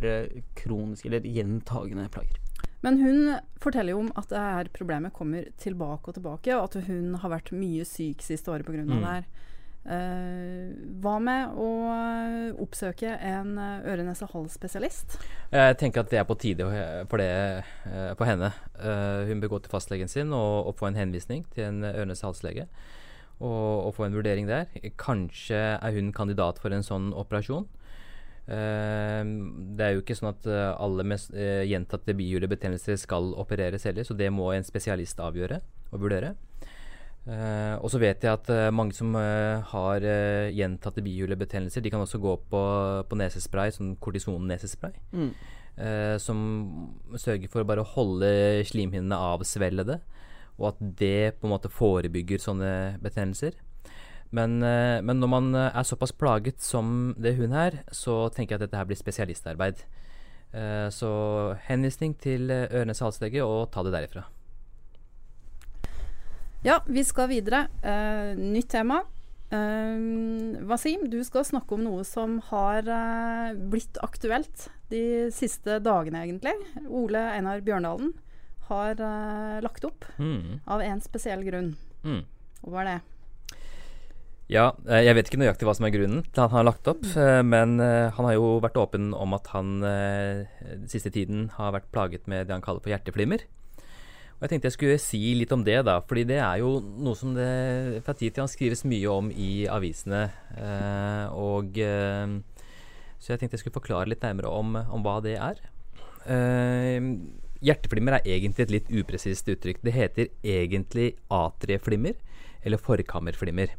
kroniske 0.56 1.08
eller 1.12 1.28
gjentagende 1.28 2.08
plager. 2.12 2.40
Men 2.86 3.00
hun 3.02 3.34
forteller 3.60 3.96
jo 3.96 4.06
om 4.06 4.12
at 4.20 4.30
det 4.32 4.40
her 4.40 4.72
problemet 4.76 5.16
kommer 5.16 5.50
tilbake 5.60 6.12
og 6.12 6.16
tilbake, 6.16 6.56
og 6.56 6.70
at 6.70 6.88
hun 6.88 7.18
har 7.20 7.34
vært 7.34 7.52
mye 7.56 7.86
syk 7.88 8.24
siste 8.24 8.52
året 8.54 8.68
pga. 8.68 8.86
Mm. 8.86 8.96
det 8.96 9.14
her. 9.18 9.30
Uh, 9.90 10.76
hva 11.02 11.16
med 11.24 11.56
å 11.58 11.68
oppsøke 12.62 13.10
en 13.26 13.54
eh, 13.58 13.86
øre-nese-hals-spesialist? 13.90 15.16
Jeg 15.56 15.78
tenker 15.80 16.04
at 16.04 16.12
det 16.12 16.20
er 16.20 16.28
på 16.28 16.36
tide 16.38 16.68
for, 17.10 17.22
det, 17.22 17.30
for 18.20 18.28
henne. 18.28 18.52
Uh, 18.76 19.26
hun 19.32 19.42
bør 19.42 19.56
gå 19.56 19.62
til 19.64 19.74
fastlegen 19.74 20.12
sin 20.12 20.36
og, 20.36 20.70
og 20.70 20.76
få 20.78 20.92
en 20.92 21.00
henvisning 21.00 21.46
til 21.56 21.70
en 21.72 21.88
ørnes-halslege. 21.90 22.68
Og, 23.40 23.88
og 23.88 23.94
få 23.96 24.10
en 24.10 24.20
vurdering 24.20 24.52
der. 24.52 24.68
Kanskje 25.00 25.58
er 25.80 25.96
hun 25.96 26.12
kandidat 26.14 26.60
for 26.62 26.76
en 26.76 26.86
sånn 26.86 27.14
operasjon. 27.16 27.66
Eh, 28.50 29.24
det 29.78 29.86
er 29.86 29.94
jo 29.94 30.02
ikke 30.02 30.18
sånn 30.18 30.32
at 30.32 30.48
eh, 30.50 30.72
alle 30.82 31.06
med 31.06 31.26
eh, 31.38 31.68
gjentatte 31.70 32.16
bihulebetennelser 32.18 32.98
skal 32.98 33.34
opereres 33.38 33.86
heller, 33.86 34.08
så 34.08 34.18
det 34.18 34.32
må 34.34 34.50
en 34.56 34.66
spesialist 34.66 35.22
avgjøre 35.22 35.60
og 35.94 36.02
vurdere. 36.02 36.34
Eh, 37.30 37.76
og 37.78 37.92
så 37.94 38.02
vet 38.02 38.26
jeg 38.26 38.34
at 38.34 38.50
eh, 38.54 38.72
mange 38.74 38.98
som 38.98 39.14
har 39.14 40.06
gjentatte 40.56 41.06
bihulebetennelser, 41.06 41.86
de 41.86 41.94
kan 41.94 42.02
også 42.02 42.22
gå 42.24 42.36
på, 42.50 42.64
på 43.06 43.22
nesespray, 43.22 43.76
sånn 43.76 43.96
kortison-nesespray. 44.02 44.98
Mm. 45.14 45.32
som 46.20 46.40
sørger 47.16 47.48
for 47.48 47.64
å 47.64 47.68
bare 47.70 47.86
holde 47.94 48.30
slimhinnene 48.68 49.16
avsvellede, 49.16 49.96
og 50.60 50.74
at 50.74 50.82
det 51.00 51.38
på 51.40 51.48
en 51.48 51.54
måte 51.54 51.72
forebygger 51.72 52.42
sånne 52.44 52.72
betennelser. 53.00 53.56
Men, 54.32 54.62
eh, 54.62 55.02
men 55.02 55.20
når 55.20 55.30
man 55.32 55.56
eh, 55.56 55.72
er 55.74 55.84
såpass 55.90 56.12
plaget 56.14 56.62
som 56.62 57.16
det 57.18 57.36
hun 57.40 57.54
er, 57.58 57.80
så 57.92 58.28
tenker 58.30 58.54
jeg 58.56 58.62
at 58.62 58.68
dette 58.68 58.78
her 58.78 58.86
blir 58.86 59.00
spesialistarbeid. 59.00 59.82
Eh, 60.54 60.90
så 60.94 61.10
henvisning 61.66 62.14
til 62.22 62.50
ørenes 62.52 63.02
halslege, 63.02 63.42
og 63.46 63.72
ta 63.74 63.82
det 63.86 63.94
derifra. 63.96 64.28
Ja, 66.66 66.82
vi 66.86 67.04
skal 67.08 67.30
videre. 67.32 67.64
Nytt 68.38 68.70
tema. 68.74 69.02
Eh, 69.50 70.62
Wasim, 70.70 71.08
du 71.10 71.22
skal 71.26 71.46
snakke 71.48 71.74
om 71.78 71.86
noe 71.88 72.04
som 72.06 72.38
har 72.52 72.84
blitt 73.72 73.98
aktuelt 74.06 74.68
de 74.92 75.30
siste 75.34 75.80
dagene, 75.82 76.26
egentlig. 76.28 76.54
Ole 76.86 77.22
Einar 77.34 77.62
Bjørndalen 77.66 78.12
har 78.70 79.00
lagt 79.66 79.86
opp 79.88 80.06
Mm. 80.20 80.60
av 80.68 80.82
en 80.82 81.00
spesiell 81.02 81.42
grunn. 81.48 81.72
Mm. 82.04 82.26
Og 82.64 82.70
hva 82.74 82.82
er 82.84 82.86
det? 82.92 83.02
Ja, 84.50 84.72
eh, 84.90 85.04
jeg 85.06 85.14
vet 85.14 85.28
ikke 85.30 85.38
nøyaktig 85.44 85.68
hva 85.68 85.76
som 85.78 85.86
er 85.86 85.94
grunnen 85.94 86.24
til 86.26 86.42
at 86.42 86.50
han 86.50 86.58
har 86.58 86.66
lagt 86.72 86.88
opp, 86.90 87.04
eh, 87.22 87.42
men 87.46 87.78
eh, 87.86 88.10
han 88.16 88.26
har 88.26 88.34
jo 88.34 88.56
vært 88.64 88.80
åpen 88.82 89.12
om 89.14 89.36
at 89.38 89.46
han 89.54 89.76
den 89.86 90.88
siste 90.90 91.12
tiden 91.14 91.52
har 91.54 91.76
vært 91.76 91.90
plaget 91.94 92.26
med 92.26 92.48
det 92.48 92.56
han 92.56 92.64
kaller 92.66 92.82
for 92.82 92.90
hjerteflimmer. 92.90 93.44
Og 94.40 94.46
jeg 94.48 94.54
tenkte 94.54 94.70
jeg 94.72 94.78
skulle 94.78 95.02
si 95.04 95.20
litt 95.38 95.54
om 95.54 95.62
det, 95.68 95.78
da, 95.86 96.00
fordi 96.02 96.24
det 96.32 96.40
er 96.42 96.64
jo 96.64 96.80
noe 96.82 97.18
som 97.20 97.36
det 97.36 98.02
fra 98.06 98.16
tid 98.18 98.34
til 98.34 98.42
annen 98.42 98.54
skrives 98.54 98.82
mye 98.88 99.12
om 99.12 99.28
i 99.30 99.68
avisene. 99.70 100.22
og 101.36 101.76
Så 101.76 103.34
jeg 103.34 103.42
tenkte 103.42 103.58
jeg 103.58 103.66
skulle 103.66 103.76
forklare 103.76 104.08
litt 104.08 104.24
nærmere 104.24 104.48
om, 104.48 104.80
om 104.80 105.04
hva 105.04 105.18
det 105.26 105.36
er. 105.36 105.60
Hjerteflimmer 107.60 108.22
er 108.22 108.32
egentlig 108.32 108.70
et 108.70 108.74
litt 108.78 108.96
upresist 108.96 109.52
uttrykk. 109.52 109.84
Det 109.84 109.98
heter 109.98 110.32
egentlig 110.40 111.12
atrieflimmer, 111.28 112.16
eller 112.64 112.80
forkammerflimmer. 112.80 113.76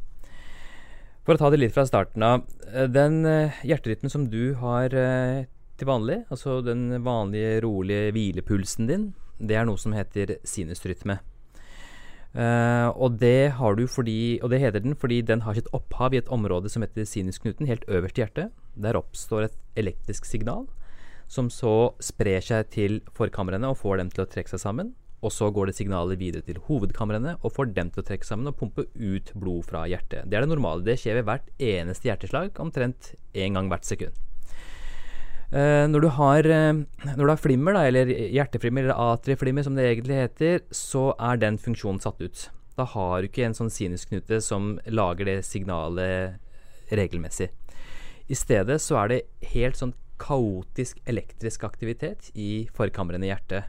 For 1.31 1.39
å 1.39 1.45
ta 1.45 1.49
det 1.53 1.61
litt 1.61 1.71
fra 1.71 1.85
starten 1.87 2.23
av. 2.27 2.41
eh, 2.75 2.89
Den 2.91 3.21
eh, 3.23 3.59
hjerterytmen 3.63 4.11
som 4.11 4.25
du 4.27 4.51
har 4.59 4.91
eh, 4.91 5.45
til 5.79 5.87
vanlig, 5.87 6.25
altså 6.27 6.57
den 6.59 6.89
vanlige, 7.05 7.61
rolige 7.63 8.09
hvilepulsen 8.11 8.89
din, 8.89 9.05
det 9.39 9.55
er 9.55 9.63
noe 9.63 9.79
som 9.79 9.95
heter 9.95 10.41
sinusrytme. 10.43 11.21
Uh, 12.35 12.91
og 12.95 13.15
det 13.19 13.55
fordi, 13.55 14.39
og 14.43 14.51
det 14.51 14.59
heter 14.59 14.83
den 14.83 14.95
fordi 14.95 15.21
den 15.21 15.41
har 15.43 15.55
sitt 15.55 15.71
opphav 15.71 16.13
i 16.13 16.19
et 16.19 16.27
område 16.27 16.67
som 16.69 16.83
heter 16.83 17.07
sinusknuten, 17.07 17.67
helt 17.67 17.87
øverst 17.87 18.19
i 18.19 18.25
hjertet. 18.25 18.51
Der 18.75 18.99
oppstår 18.99 19.47
et 19.47 19.57
elektrisk 19.75 20.25
signal, 20.25 20.67
som 21.27 21.47
så 21.49 21.93
sprer 22.03 22.43
seg 22.43 22.67
til 22.75 23.01
forkamrene 23.15 23.71
og 23.71 23.79
får 23.79 24.03
dem 24.03 24.11
til 24.11 24.25
å 24.25 24.27
trekke 24.27 24.51
seg 24.51 24.59
sammen. 24.67 24.95
Og 25.21 25.33
så 25.33 25.51
går 25.53 25.69
det 25.69 25.77
signalet 25.77 26.17
videre 26.17 26.45
til 26.45 26.57
hovedkamrene 26.65 27.35
og 27.41 27.53
får 27.53 27.73
dem 27.75 27.91
til 27.93 28.01
å 28.01 28.07
trekke 28.07 28.25
sammen 28.25 28.49
og 28.49 28.57
pumpe 28.57 28.87
ut 28.95 29.29
blod 29.37 29.67
fra 29.69 29.85
hjertet. 29.89 30.25
Det 30.25 30.37
er 30.37 30.45
det 30.45 30.49
normale. 30.49 30.85
Det 30.85 30.97
skjer 30.97 31.19
ved 31.19 31.27
hvert 31.29 31.51
eneste 31.61 32.09
hjerteslag, 32.09 32.57
omtrent 32.61 33.13
én 33.37 33.57
gang 33.57 33.69
hvert 33.69 33.85
sekund. 33.85 34.17
Eh, 35.51 35.85
når, 35.91 35.99
du 35.99 36.09
har, 36.15 36.47
eh, 36.47 36.73
når 37.11 37.21
du 37.21 37.29
har 37.29 37.43
flimmer, 37.43 37.75
da, 37.75 37.85
eller 37.89 38.09
hjerteflimmer, 38.31 38.87
eller 38.87 39.13
atrieflimmer 39.13 39.65
som 39.67 39.75
det 39.77 39.89
egentlig 39.89 40.21
heter, 40.23 40.61
så 40.71 41.11
er 41.19 41.41
den 41.41 41.59
funksjonen 41.61 42.01
satt 42.01 42.21
ut. 42.23 42.47
Da 42.79 42.87
har 42.87 43.21
du 43.21 43.27
ikke 43.27 43.45
en 43.45 43.57
sånn 43.57 43.69
sinusknute 43.73 44.39
som 44.41 44.77
lager 44.87 45.27
det 45.27 45.41
signalet 45.45 46.39
regelmessig. 46.89 47.51
I 48.31 48.37
stedet 48.37 48.79
så 48.79 49.01
er 49.03 49.11
det 49.11 49.51
helt 49.51 49.77
sånn 49.77 49.93
kaotisk 50.21 51.01
elektrisk 51.09 51.65
aktivitet 51.67 52.29
i 52.37 52.69
forkamrene 52.77 53.27
i 53.27 53.31
hjertet. 53.33 53.67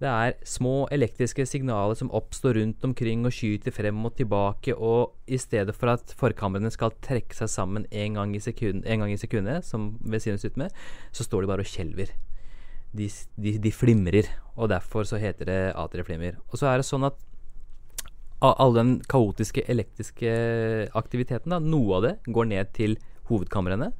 Det 0.00 0.08
er 0.08 0.36
små 0.48 0.86
elektriske 0.88 1.44
signaler 1.44 1.96
som 1.98 2.08
oppstår 2.16 2.56
rundt 2.56 2.84
omkring 2.88 3.26
og 3.28 3.34
skyter 3.36 3.74
frem 3.74 3.98
og 4.08 4.14
tilbake, 4.16 4.72
og 4.72 5.12
i 5.28 5.36
stedet 5.36 5.74
for 5.76 5.92
at 5.92 6.14
forkamrene 6.16 6.70
skal 6.72 6.94
trekke 7.04 7.36
seg 7.36 7.50
sammen 7.52 7.84
en 7.92 8.16
gang 8.16 8.32
i, 8.32 8.40
sekundet, 8.40 9.66
som 9.68 9.90
ved 10.00 10.24
sinusrytme, 10.24 10.70
så 11.12 11.26
står 11.26 11.44
de 11.44 11.50
bare 11.50 11.66
og 11.66 11.68
skjelver. 11.68 12.14
De, 12.96 13.10
de, 13.36 13.52
de 13.60 13.72
flimrer, 13.72 14.30
og 14.56 14.70
derfor 14.72 15.04
så 15.04 15.20
heter 15.20 15.50
det 15.50 15.58
atrieflimmer. 15.78 16.40
Og 16.48 16.56
så 16.62 16.70
er 16.70 16.80
det 16.80 16.88
sånn 16.88 17.04
at 17.06 17.20
all 18.40 18.72
den 18.72 18.94
kaotiske 19.04 19.66
elektriske 19.68 20.32
aktiviteten, 20.96 21.52
da, 21.52 21.60
noe 21.60 21.98
av 21.98 22.06
det 22.06 22.14
går 22.24 22.48
ned 22.48 22.72
til 22.72 22.96
hovedkamrene 23.28 23.90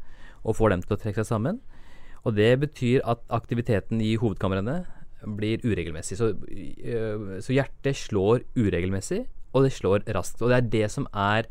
og 0.41 0.57
får 0.57 0.73
dem 0.73 0.87
til 0.87 0.97
å 0.97 1.01
trekke 1.03 1.21
seg 1.21 1.29
sammen. 1.29 1.61
Og 2.25 2.41
det 2.41 2.55
betyr 2.65 3.05
at 3.09 3.21
aktiviteten 3.37 4.01
i 4.01 4.15
hovedkamrene 4.21 4.79
blir 5.25 5.63
uregelmessig. 5.65 6.19
Så, 6.19 6.33
øh, 6.35 7.41
så 7.43 7.57
hjertet 7.57 7.97
slår 7.97 8.45
uregelmessig, 8.57 9.25
og 9.53 9.67
det 9.67 9.73
slår 9.77 10.07
raskt. 10.17 10.43
Og 10.43 10.51
det 10.51 10.59
er 10.59 10.71
det 10.77 10.91
som 10.91 11.09
er 11.13 11.49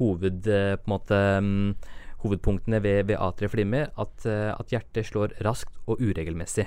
hoved, 0.00 0.42
på 0.82 0.90
måte, 0.90 1.20
mm, 1.40 1.76
hovedpunktene 2.24 2.82
ved, 2.82 3.04
ved 3.08 3.20
atrieflimmer, 3.20 3.92
at, 3.98 4.26
øh, 4.26 4.50
at 4.52 4.74
hjertet 4.74 5.06
slår 5.06 5.38
raskt 5.44 5.72
og 5.86 6.00
uregelmessig. 6.00 6.66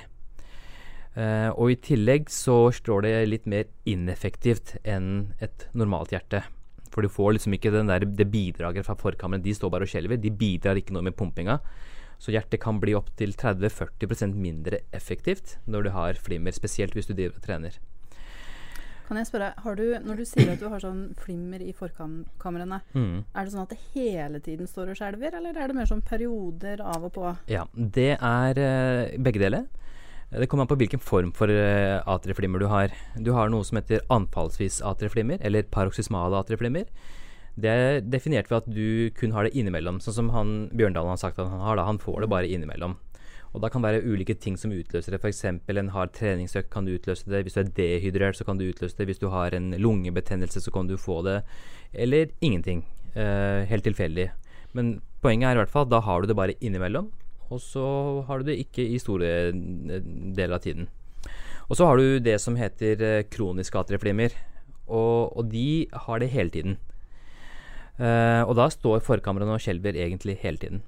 Uh, 1.10 1.50
og 1.58 1.72
i 1.72 1.78
tillegg 1.82 2.28
så 2.30 2.68
slår 2.70 3.02
det 3.02 3.14
litt 3.26 3.46
mer 3.50 3.66
ineffektivt 3.90 4.76
enn 4.86 5.32
et 5.42 5.66
normalt 5.74 6.14
hjerte. 6.14 6.44
For 6.94 7.02
du 7.02 7.10
får 7.10 7.34
liksom 7.34 7.56
ikke 7.56 7.72
den 7.74 7.90
der, 7.90 8.06
det 8.06 8.28
bidraget 8.30 8.86
fra 8.86 8.94
forkammeren. 8.98 9.42
De 9.42 9.54
står 9.54 9.72
bare 9.74 9.86
og 9.86 9.90
skjelver. 9.90 10.20
De 10.22 10.30
bidrar 10.30 10.78
ikke 10.78 10.94
noe 10.94 11.06
med 11.06 11.16
pumpinga. 11.18 11.58
Så 12.20 12.34
hjertet 12.34 12.60
kan 12.60 12.78
bli 12.82 12.92
opptil 12.98 13.32
30-40% 13.32 14.36
mindre 14.36 14.82
effektivt 14.92 15.56
når 15.66 15.86
du 15.88 15.90
har 15.94 16.20
flimmer, 16.20 16.52
spesielt 16.52 16.92
hvis 16.96 17.08
du 17.08 17.14
driver 17.16 17.40
og 17.40 17.46
trener. 17.46 17.78
Kan 19.08 19.18
jeg 19.18 19.26
spørre, 19.26 19.54
har 19.58 19.74
du, 19.74 19.98
Når 20.06 20.20
du 20.20 20.24
sier 20.28 20.52
at 20.52 20.60
du 20.60 20.68
har 20.70 20.78
sånn 20.84 21.16
flimmer 21.18 21.58
i 21.64 21.72
forkamrene, 21.74 22.80
Mm. 22.94 23.24
er 23.34 23.44
det 23.44 23.52
sånn 23.52 23.62
at 23.64 23.72
det 23.72 23.80
hele 23.94 24.38
tiden 24.38 24.68
står 24.68 24.90
og 24.92 24.96
skjelver, 25.00 25.34
eller 25.34 25.56
er 25.58 25.66
det 25.66 25.74
mer 25.74 25.86
sånn 25.90 26.04
perioder 26.04 26.80
av 26.80 27.04
og 27.08 27.12
på? 27.12 27.36
Ja, 27.48 27.64
det 27.74 28.18
er 28.20 28.54
eh, 28.60 29.18
begge 29.18 29.40
deler. 29.40 29.66
Det 30.30 30.46
kommer 30.46 30.62
an 30.62 30.68
på 30.70 30.78
hvilken 30.78 31.00
form 31.02 31.32
for 31.34 31.50
uh, 31.50 32.04
atrieflimmer 32.06 32.60
du 32.60 32.68
har. 32.70 32.92
Du 33.18 33.32
har 33.32 33.48
noe 33.50 33.64
som 33.66 33.80
heter 33.80 34.04
anfallsvis 34.14 34.80
atrieflimmer, 34.86 35.40
eller 35.42 35.64
paroksysmale 35.66 36.38
atrieflimmer. 36.38 36.84
Det 37.60 37.70
er 37.70 38.00
definert 38.00 38.50
ved 38.50 38.62
at 38.62 38.68
du 38.72 39.10
kun 39.16 39.34
har 39.36 39.46
det 39.46 39.54
innimellom, 39.58 40.00
sånn 40.00 40.16
som 40.16 40.32
han 40.34 40.50
Bjørndalen 40.72 41.12
har 41.12 41.20
sagt 41.20 41.38
at 41.38 41.50
han 41.50 41.62
har. 41.64 41.76
da, 41.76 41.86
Han 41.88 42.00
får 42.00 42.22
det 42.24 42.32
bare 42.32 42.48
innimellom. 42.48 42.96
Og 43.50 43.62
da 43.64 43.68
kan 43.70 43.82
det 43.82 43.90
være 43.90 44.06
ulike 44.06 44.36
ting 44.38 44.56
som 44.58 44.70
utløser 44.70 45.10
det. 45.10 45.18
F.eks. 45.18 45.42
en 45.44 45.90
hard 45.90 46.12
treningsøkt 46.14 46.70
kan 46.70 46.86
du 46.86 46.94
utløse 46.94 47.26
det. 47.26 47.42
Hvis 47.42 47.56
du 47.56 47.62
er 47.64 47.72
dehydrert, 47.74 48.38
så 48.38 48.46
kan 48.46 48.60
du 48.60 48.68
utløse 48.68 48.94
det. 48.96 49.08
Hvis 49.10 49.18
du 49.18 49.26
har 49.32 49.54
en 49.56 49.72
lungebetennelse, 49.74 50.62
så 50.62 50.70
kan 50.70 50.86
du 50.86 50.94
få 50.96 51.18
det. 51.26 51.40
Eller 51.92 52.30
ingenting. 52.40 52.84
Eh, 53.14 53.66
helt 53.66 53.84
tilfeldig. 53.84 54.28
Men 54.72 55.00
poenget 55.20 55.50
er 55.50 55.58
i 55.58 55.62
hvert 55.64 55.72
fall 55.72 55.88
da 55.90 55.98
har 56.06 56.22
du 56.22 56.30
det 56.30 56.38
bare 56.38 56.54
innimellom. 56.62 57.10
Og 57.50 57.58
så 57.58 58.22
har 58.28 58.38
du 58.38 58.52
det 58.52 58.60
ikke 58.62 58.86
i 58.86 59.00
store 59.02 59.32
eh, 59.50 59.98
deler 60.36 60.54
av 60.54 60.62
tiden. 60.62 60.86
Og 61.66 61.78
så 61.78 61.90
har 61.90 61.98
du 61.98 62.20
det 62.22 62.38
som 62.42 62.54
heter 62.58 63.02
eh, 63.02 63.24
kroniske 63.30 63.82
atrieflimmer. 63.82 64.30
Og, 64.86 65.34
og 65.34 65.50
de 65.50 65.88
har 66.06 66.22
det 66.22 66.30
hele 66.30 66.54
tiden. 66.54 66.78
Eh, 68.00 68.42
og 68.46 68.56
da 68.56 68.70
står 68.72 69.02
forkamrene 69.04 69.52
og 69.58 69.60
skjelver 69.60 69.98
egentlig 69.98 70.38
hele 70.40 70.60
tiden. 70.60 70.82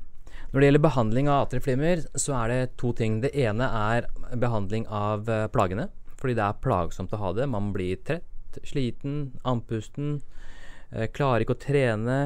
Når 0.52 0.60
det 0.60 0.68
gjelder 0.68 0.84
behandling 0.84 1.28
av 1.32 1.46
atrieflimmer, 1.46 2.04
så 2.20 2.36
er 2.42 2.52
det 2.52 2.76
to 2.80 2.92
ting. 2.96 3.20
Det 3.24 3.32
ene 3.40 3.68
er 3.72 4.08
behandling 4.36 4.84
av 4.92 5.28
uh, 5.28 5.46
plagene, 5.48 5.86
fordi 6.20 6.36
det 6.36 6.44
er 6.44 6.58
plagsomt 6.60 7.14
å 7.16 7.20
ha 7.22 7.30
det. 7.32 7.46
Man 7.48 7.70
blir 7.72 7.96
trett, 8.04 8.58
sliten, 8.68 9.30
andpusten, 9.48 10.18
uh, 10.92 11.06
klarer 11.16 11.46
ikke 11.46 11.56
å 11.56 11.62
trene, 11.62 12.18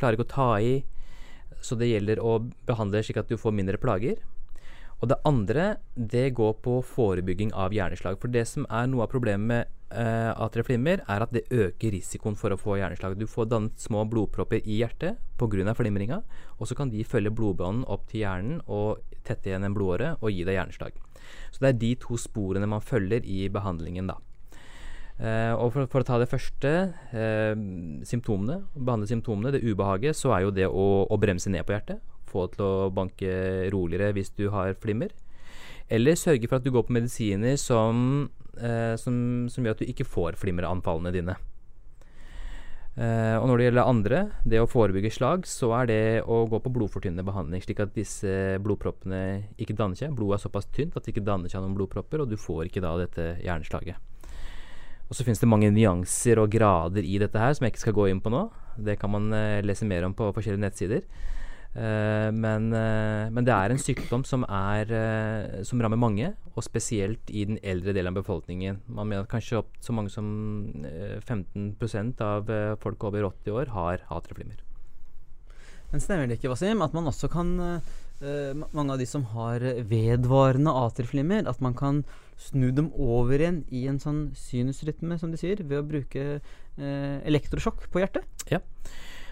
klarer 0.00 0.16
ikke 0.16 0.24
å 0.24 0.32
ta 0.32 0.48
i. 0.64 0.72
Så 1.60 1.76
det 1.76 1.90
gjelder 1.90 2.24
å 2.24 2.38
behandle 2.64 3.04
slik 3.04 3.20
at 3.20 3.28
du 3.28 3.36
får 3.40 3.52
mindre 3.52 3.80
plager. 3.80 4.16
Og 5.04 5.10
det 5.12 5.20
andre, 5.28 5.74
det 5.92 6.30
går 6.40 6.56
på 6.64 6.78
forebygging 6.88 7.52
av 7.52 7.76
hjerneslag. 7.76 8.16
For 8.16 8.32
det 8.32 8.46
som 8.48 8.64
er 8.72 8.88
noe 8.88 9.04
av 9.04 9.12
problemet 9.12 9.44
med 9.44 9.83
uh, 9.94 10.32
atrieflimmer, 10.44 11.04
er 11.08 11.24
at 11.24 11.32
det 11.34 11.46
øker 11.54 11.94
risikoen 11.94 12.36
for 12.36 12.54
å 12.54 12.58
få 12.60 12.76
hjerneslag. 12.80 13.16
Du 13.18 13.26
får 13.30 13.48
dannet 13.52 13.80
små 13.80 14.04
blodpropper 14.10 14.60
i 14.66 14.80
hjertet 14.82 15.22
pga. 15.38 15.74
flimringa, 15.74 16.22
og 16.58 16.68
så 16.68 16.74
kan 16.74 16.90
de 16.90 17.04
følge 17.04 17.30
blodbanen 17.30 17.84
opp 17.86 18.06
til 18.10 18.24
hjernen 18.24 18.60
og 18.66 19.00
tette 19.24 19.48
igjen 19.48 19.64
en 19.64 19.74
blodåre 19.74 20.16
og 20.20 20.30
gi 20.30 20.44
deg 20.44 20.58
hjerneslag. 20.58 20.92
Så 21.50 21.62
det 21.62 21.68
er 21.68 21.80
de 21.80 21.94
to 22.02 22.18
sporene 22.20 22.68
man 22.68 22.84
følger 22.84 23.24
i 23.24 23.48
behandlingen, 23.48 24.06
da. 24.10 24.18
Eh, 25.14 25.52
og 25.54 25.70
for, 25.70 25.86
for 25.90 26.02
å 26.02 26.06
ta 26.06 26.18
det 26.18 26.30
første, 26.30 26.70
eh, 27.14 27.54
symptomene, 28.06 28.64
behandle 28.74 29.06
symptomene, 29.06 29.52
det 29.54 29.62
ubehaget, 29.62 30.18
så 30.18 30.34
er 30.34 30.46
jo 30.46 30.54
det 30.54 30.66
å, 30.66 31.04
å 31.06 31.20
bremse 31.20 31.52
ned 31.52 31.66
på 31.66 31.76
hjertet. 31.76 32.02
Få 32.30 32.48
til 32.50 32.64
å 32.66 32.90
banke 32.94 33.68
roligere 33.70 34.14
hvis 34.16 34.32
du 34.34 34.48
har 34.50 34.74
flimmer. 34.82 35.14
Eller 35.92 36.18
sørge 36.18 36.48
for 36.48 36.58
at 36.58 36.66
du 36.66 36.72
går 36.74 36.86
på 36.88 36.96
medisiner 36.96 37.58
som, 37.60 38.26
eh, 38.60 38.94
som, 39.00 39.16
som 39.50 39.64
gjør 39.64 39.76
at 39.76 39.82
du 39.82 39.90
ikke 39.90 40.06
får 40.08 40.38
flimmeranfallene 40.40 41.12
dine. 41.14 41.36
Eh, 42.94 43.34
og 43.40 43.48
når 43.50 43.58
det 43.58 43.64
gjelder 43.66 43.90
andre, 43.90 44.18
det 44.46 44.60
å 44.62 44.70
forebygge 44.70 45.10
slag, 45.10 45.48
så 45.50 45.72
er 45.80 45.88
det 45.90 46.02
å 46.30 46.44
gå 46.46 46.60
på 46.62 46.70
blodfortynnende 46.76 47.26
behandling, 47.26 47.62
slik 47.64 47.82
at 47.82 47.94
disse 47.96 48.54
blodproppene 48.62 49.22
ikke 49.58 49.74
danner 49.78 49.98
seg. 49.98 50.14
Blodet 50.14 50.38
er 50.38 50.44
såpass 50.46 50.70
tynt 50.70 50.94
at 50.94 51.02
det 51.02 51.14
ikke 51.14 51.26
danner 51.26 51.50
seg 51.50 51.64
noen 51.64 51.74
blodpropper, 51.74 52.22
og 52.22 52.30
du 52.30 52.38
får 52.38 52.68
ikke 52.68 52.84
da 52.84 52.94
dette 53.02 53.32
hjerneslaget. 53.42 53.98
Og 55.10 55.18
så 55.18 55.26
finnes 55.26 55.42
det 55.42 55.50
mange 55.50 55.72
nyanser 55.74 56.38
og 56.40 56.52
grader 56.54 57.04
i 57.04 57.18
dette 57.20 57.40
her 57.40 57.52
som 57.56 57.66
jeg 57.66 57.74
ikke 57.74 57.82
skal 57.82 57.96
gå 57.98 58.06
inn 58.12 58.22
på 58.24 58.32
nå. 58.32 58.46
Det 58.78 58.96
kan 59.00 59.12
man 59.12 59.26
eh, 59.36 59.62
lese 59.66 59.88
mer 59.88 60.06
om 60.06 60.14
på 60.16 60.30
forskjellige 60.36 60.62
nettsider. 60.62 61.02
Eh, 61.74 62.30
men, 62.30 62.68
eh, 62.72 63.30
men 63.34 63.46
det 63.46 63.50
er 63.54 63.72
en 63.74 63.80
sykdom 63.82 64.22
som, 64.26 64.44
er, 64.46 64.90
eh, 64.94 65.62
som 65.66 65.80
rammer 65.82 65.98
mange, 65.98 66.30
og 66.54 66.62
spesielt 66.62 67.30
i 67.34 67.42
den 67.48 67.58
eldre 67.66 67.92
delen 67.96 68.12
av 68.12 68.20
befolkningen. 68.20 68.78
Man 68.86 69.10
mener 69.10 69.26
at 69.26 69.32
kanskje 69.32 69.58
opp 69.58 69.72
så 69.82 69.94
mange 69.96 70.12
som 70.14 70.28
eh, 70.86 71.18
15% 71.18 72.22
av 72.22 72.52
folk 72.82 73.08
over 73.10 73.26
80 73.26 73.58
år 73.58 73.74
har 73.74 74.06
atrieflimmer. 74.06 74.62
Men 75.90 76.02
stemmer 76.02 76.30
det 76.30 76.38
ikke, 76.38 76.52
Wasim, 76.54 76.82
at 76.82 76.94
man 76.94 77.10
også 77.10 77.30
kan 77.32 77.54
Mange 78.24 78.94
av 78.94 79.00
de 79.02 79.04
som 79.04 79.24
har 79.34 79.60
vedvarende 79.90 80.70
atrieflimmer, 80.70 81.48
at 81.50 81.58
man 81.60 81.74
kan 81.76 81.98
snu 82.40 82.70
dem 82.72 82.86
over 82.94 83.36
igjen 83.36 83.58
i 83.74 83.82
en 83.90 83.98
sånn 84.00 84.22
sinusrytme, 84.38 85.18
som 85.20 85.34
de 85.34 85.40
sier, 85.40 85.60
ved 85.60 85.82
å 85.82 85.84
bruke 85.84 86.22
eh, 86.38 87.16
elektrosjokk 87.26 87.90
på 87.92 88.00
hjertet? 88.00 88.24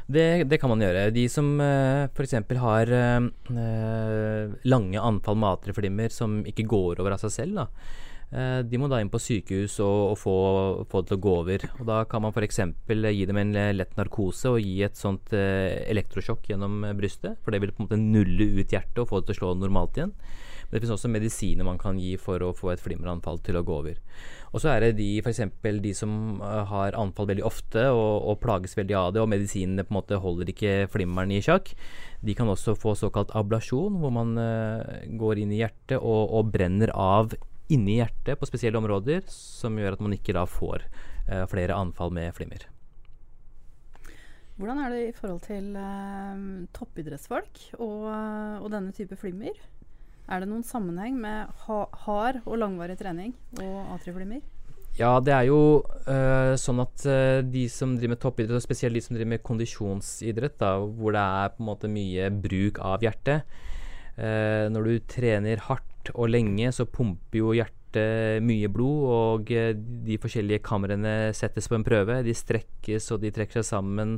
Det, 0.06 0.44
det 0.50 0.58
kan 0.60 0.72
man 0.72 0.82
gjøre. 0.82 1.10
De 1.14 1.26
som 1.30 1.48
uh, 1.60 2.08
f.eks. 2.10 2.34
har 2.58 2.90
eh, 2.92 3.26
eh, 3.54 4.54
lange 4.68 5.00
anfall 5.00 5.38
med 5.38 5.58
atrieflimmer 5.58 6.12
som 6.12 6.40
ikke 6.48 6.66
går 6.68 7.02
over 7.02 7.14
av 7.14 7.22
seg 7.22 7.34
selv, 7.36 7.62
da. 7.62 7.66
uh, 8.34 8.60
de 8.66 8.80
må 8.80 8.90
da 8.90 8.98
inn 9.02 9.12
på 9.12 9.20
sykehus 9.22 9.78
og, 9.84 10.00
og 10.12 10.18
få, 10.18 10.36
få 10.90 11.02
det 11.02 11.12
til 11.12 11.20
å 11.20 11.24
gå 11.26 11.34
over. 11.44 11.66
Og 11.78 11.88
Da 11.88 12.02
kan 12.10 12.24
man 12.24 12.34
f.eks. 12.34 12.60
gi 12.90 13.26
dem 13.30 13.42
en 13.44 13.56
lett 13.78 13.98
narkose 13.98 14.56
og 14.56 14.62
gi 14.62 14.80
et 14.86 14.98
sånt 14.98 15.34
uh, 15.36 15.70
elektrosjokk 15.86 16.50
gjennom 16.50 16.82
eh, 16.88 16.96
brystet. 16.98 17.38
For 17.44 17.54
det 17.54 17.62
vil 17.62 17.74
på 17.74 17.84
en 17.84 17.90
måte 17.90 18.02
nulle 18.02 18.50
ut 18.58 18.74
hjertet 18.74 19.04
og 19.04 19.10
få 19.12 19.22
det 19.22 19.30
til 19.30 19.38
å 19.38 19.40
slå 19.42 19.54
normalt 19.62 20.00
igjen. 20.00 20.16
Det 20.72 20.80
finnes 20.80 20.94
også 20.94 21.10
medisiner 21.12 21.66
man 21.68 21.76
kan 21.80 21.98
gi 22.00 22.14
for 22.16 22.40
å 22.40 22.54
få 22.56 22.70
et 22.72 22.80
flimmeranfall 22.80 23.42
til 23.44 23.58
å 23.58 23.64
gå 23.66 23.74
over. 23.82 23.98
Og 24.52 24.62
så 24.62 24.70
er 24.72 24.84
det 24.84 24.94
de 24.96 25.08
f.eks. 25.20 25.42
de 25.84 25.92
som 25.96 26.40
eh, 26.40 26.62
har 26.68 26.96
anfall 26.96 27.28
veldig 27.28 27.44
ofte 27.44 27.84
og, 27.92 28.24
og 28.28 28.40
plages 28.40 28.76
veldig 28.78 28.96
av 28.96 29.10
det, 29.12 29.20
og 29.20 29.28
medisinene 29.32 29.84
på 29.84 29.92
en 29.92 29.98
måte 29.98 30.20
holder 30.20 30.52
ikke 30.52 30.74
flimmeren 30.92 31.32
i 31.36 31.42
sjakk. 31.44 31.74
De 32.24 32.36
kan 32.38 32.48
også 32.48 32.76
få 32.78 32.94
såkalt 32.96 33.34
ablasjon, 33.36 33.98
hvor 34.00 34.12
man 34.14 34.36
uh, 34.38 34.80
går 35.20 35.42
inn 35.42 35.52
i 35.52 35.60
hjertet 35.60 35.98
og, 35.98 36.32
og 36.32 36.52
brenner 36.54 36.92
av 36.96 37.34
inni 37.72 37.98
hjertet 37.98 38.40
på 38.40 38.48
spesielle 38.48 38.80
områder, 38.80 39.24
som 39.28 39.76
gjør 39.80 39.96
at 39.96 40.04
man 40.04 40.14
ikke 40.16 40.36
da 40.36 40.46
får 40.48 40.86
uh, 40.86 41.44
flere 41.50 41.76
anfall 41.76 42.14
med 42.14 42.32
flimmer. 42.36 42.68
Hvordan 44.60 44.82
er 44.84 44.92
det 44.92 45.04
i 45.08 45.14
forhold 45.16 45.44
til 45.48 45.72
uh, 45.76 46.64
toppidrettsfolk 46.76 47.64
og, 47.80 48.08
og 48.62 48.72
denne 48.72 48.92
type 48.96 49.20
flimmer? 49.20 49.56
Er 50.32 50.40
det 50.40 50.48
noen 50.48 50.64
sammenheng 50.64 51.18
med 51.20 51.50
ha, 51.66 51.78
hard 52.06 52.40
og 52.46 52.56
langvarig 52.56 52.96
trening 52.96 53.34
og 53.60 53.94
atrieflimmer? 53.98 54.40
Ja, 54.96 55.16
det 55.24 55.32
er 55.32 55.46
jo 55.48 55.60
øh, 56.08 56.52
sånn 56.60 56.82
at 56.84 57.04
øh, 57.08 57.40
de 57.48 57.64
som 57.72 57.94
driver 57.96 58.14
med 58.14 58.20
toppidrett, 58.20 58.58
og 58.58 58.64
spesielt 58.64 58.96
de 58.96 59.02
som 59.04 59.16
driver 59.16 59.30
med 59.34 59.44
kondisjonsidrett, 59.44 60.58
da, 60.60 60.74
hvor 60.84 61.16
det 61.16 61.22
er 61.22 61.52
på 61.52 61.62
en 61.62 61.68
måte 61.68 61.92
mye 61.92 62.28
bruk 62.44 62.80
av 62.84 63.04
hjertet 63.04 63.46
øh, 64.18 64.68
Når 64.72 64.88
du 64.88 65.06
trener 65.08 65.64
hardt 65.68 66.12
og 66.12 66.28
lenge, 66.32 66.72
så 66.76 66.88
pumper 66.88 67.40
jo 67.40 67.54
hjertet 67.56 67.78
mye 68.40 68.68
blod, 68.72 69.00
og 69.12 69.50
de 69.52 70.16
forskjellige 70.16 70.62
kamrene 70.64 71.12
settes 71.36 71.68
på 71.68 71.76
en 71.76 71.84
prøve. 71.84 72.22
De 72.24 72.32
strekkes, 72.32 73.10
og 73.12 73.20
de 73.20 73.28
trekker 73.36 73.60
seg 73.60 73.68
sammen. 73.68 74.14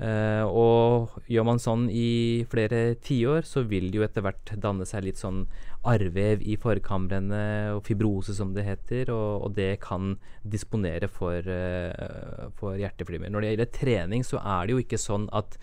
Eh, 0.00 0.44
og 0.48 1.18
gjør 1.28 1.44
man 1.44 1.60
sånn 1.60 1.84
i 1.92 2.44
flere 2.50 2.94
tiår, 3.04 3.44
så 3.44 3.62
vil 3.68 3.90
det 3.92 4.00
jo 4.00 4.06
etter 4.06 4.24
hvert 4.24 4.54
danne 4.56 4.86
seg 4.88 5.04
litt 5.04 5.20
sånn 5.20 5.44
arrvev 5.88 6.44
i 6.48 6.56
forkamrene, 6.60 7.42
og 7.76 7.84
fibrose 7.86 8.34
som 8.36 8.54
det 8.56 8.64
heter, 8.66 9.12
og, 9.12 9.46
og 9.46 9.54
det 9.58 9.76
kan 9.84 10.14
disponere 10.42 11.10
for, 11.12 11.36
eh, 11.44 12.48
for 12.58 12.80
hjerteflimmer. 12.80 13.32
Når 13.32 13.44
det 13.44 13.52
gjelder 13.52 13.72
trening, 13.76 14.26
så 14.26 14.40
er 14.40 14.66
det 14.66 14.76
jo 14.76 14.82
ikke 14.82 15.02
sånn 15.02 15.28
at 15.36 15.58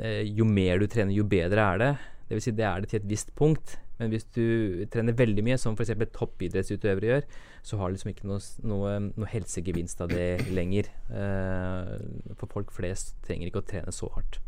eh, 0.00 0.24
jo 0.24 0.48
mer 0.48 0.80
du 0.80 0.88
trener, 0.88 1.14
jo 1.14 1.28
bedre 1.28 1.68
er 1.74 1.82
det. 1.82 1.94
Vil 2.32 2.40
si 2.42 2.54
det 2.56 2.64
er 2.64 2.80
det 2.80 2.94
til 2.94 3.02
et 3.02 3.10
visst 3.10 3.34
punkt. 3.36 3.76
Men 4.00 4.10
hvis 4.10 4.26
du 4.34 4.84
trener 4.90 5.14
veldig 5.16 5.44
mye, 5.46 5.58
som 5.60 5.76
f.eks. 5.78 5.92
toppidrettsutøvere 6.16 7.10
gjør, 7.10 7.28
så 7.62 7.78
har 7.78 7.90
du 7.90 7.96
liksom 7.96 8.10
ikke 8.10 8.30
noe, 8.30 8.40
noe, 8.66 8.96
noe 9.12 9.28
helsegevinst 9.30 10.02
av 10.02 10.10
det 10.10 10.48
lenger. 10.50 10.90
Uh, 11.12 12.34
for 12.40 12.50
folk 12.58 12.74
flest 12.74 13.14
trenger 13.26 13.50
ikke 13.50 13.62
å 13.62 13.68
trene 13.70 13.94
så 13.94 14.10
hardt. 14.16 14.40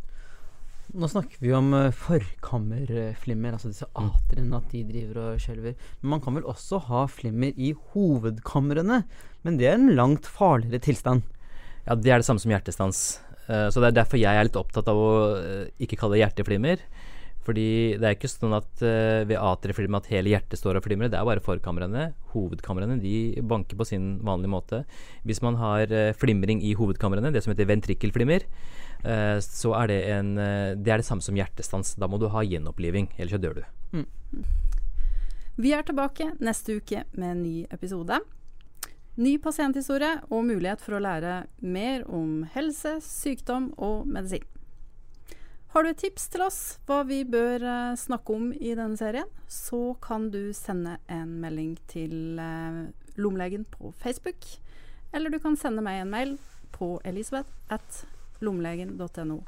Nå 0.94 1.08
snakker 1.10 1.40
vi 1.42 1.50
om 1.54 1.72
uh, 1.74 1.94
forkammerflimmer, 1.94 3.56
altså 3.56 3.70
disse 3.72 3.88
Mm. 3.96 4.10
atriene, 4.12 4.58
at 4.58 4.70
de 4.70 4.82
driver 4.86 5.22
og 5.22 5.40
skjelver. 5.42 5.74
Men 6.02 6.10
man 6.14 6.20
kan 6.22 6.36
vel 6.36 6.46
også 6.46 6.78
ha 6.88 7.06
flimmer 7.10 7.54
i 7.56 7.72
hovedkamrene? 7.92 9.02
Men 9.42 9.58
det 9.58 9.70
er 9.70 9.78
en 9.78 9.94
langt 9.94 10.26
farligere 10.26 10.82
tilstand. 10.82 11.22
Ja, 11.86 11.94
det 11.94 12.10
er 12.10 12.18
det 12.18 12.26
samme 12.26 12.42
som 12.42 12.50
hjertestans. 12.50 13.20
Uh, 13.46 13.70
så 13.70 13.78
det 13.82 13.92
er 13.92 13.98
derfor 14.02 14.18
jeg 14.18 14.34
er 14.34 14.46
litt 14.46 14.58
opptatt 14.58 14.88
av 14.90 14.98
å 14.98 15.10
eh, 15.38 15.68
ikke 15.78 15.98
kalle 16.00 16.16
det 16.16 16.24
hjerteflimmer. 16.24 16.82
Fordi 17.46 17.94
det 18.00 18.08
er 18.08 18.16
ikke 18.16 18.30
sånn 18.30 18.56
at 18.56 18.70
uh, 18.82 19.22
ved 19.28 19.38
atrieflimmer 19.38 20.02
at 20.02 20.10
hele 20.10 20.32
hjertet 20.32 20.58
står 20.58 20.80
og 20.80 20.86
flimrer. 20.86 21.10
Det 21.12 21.18
er 21.18 21.28
bare 21.28 21.44
forkamrene. 21.44 22.08
Hovedkamrene 22.32 22.98
de 23.02 23.16
banker 23.46 23.78
på 23.78 23.86
sin 23.86 24.16
vanlige 24.26 24.52
måte. 24.52 24.82
Hvis 25.26 25.42
man 25.44 25.58
har 25.60 25.92
uh, 25.94 26.10
flimring 26.18 26.64
i 26.66 26.74
hovedkamrene, 26.78 27.30
det 27.34 27.44
som 27.44 27.54
heter 27.54 27.70
ventrikkelflimmer, 27.70 28.48
uh, 29.06 29.38
så 29.42 29.76
er 29.82 29.92
det 29.92 30.00
en 30.16 30.34
Det 30.36 30.92
er 30.92 31.02
det 31.02 31.06
samme 31.06 31.22
som 31.22 31.38
hjertestans. 31.38 31.94
Da 32.00 32.10
må 32.10 32.18
du 32.18 32.26
ha 32.32 32.42
gjenoppliving, 32.42 33.12
ellers 33.16 33.38
så 33.38 33.42
dør 33.42 33.60
du. 33.60 34.02
Vi 35.56 35.70
er 35.72 35.86
tilbake 35.86 36.34
neste 36.44 36.76
uke 36.76 37.06
med 37.16 37.30
en 37.30 37.44
ny 37.44 37.54
episode. 37.72 38.18
Ny 39.16 39.38
pasienthistorie 39.40 40.18
og 40.28 40.44
mulighet 40.44 40.82
for 40.84 40.98
å 40.98 41.00
lære 41.00 41.46
mer 41.64 42.04
om 42.12 42.42
helse, 42.52 42.98
sykdom 43.00 43.70
og 43.80 44.04
medisin. 44.04 44.44
Har 45.76 45.84
du 45.84 45.90
et 45.90 45.98
tips 46.00 46.30
til 46.32 46.40
oss 46.40 46.58
hva 46.88 47.02
vi 47.04 47.18
bør 47.28 47.60
eh, 47.60 47.96
snakke 48.00 48.32
om 48.32 48.46
i 48.54 48.70
denne 48.72 48.96
serien, 48.96 49.26
så 49.44 49.90
kan 50.00 50.30
du 50.32 50.54
sende 50.56 50.94
en 51.12 51.34
melding 51.42 51.74
til 51.92 52.40
eh, 52.40 52.78
Lommelegen 53.20 53.66
på 53.68 53.90
Facebook. 54.00 54.48
Eller 55.12 55.28
du 55.28 55.36
kan 55.36 55.60
sende 55.60 55.84
meg 55.84 56.00
en 56.00 56.14
mail 56.14 56.34
på 56.72 56.94
elisabeth 57.04 57.52
at 57.68 58.00
lommelegen.no. 58.40 59.42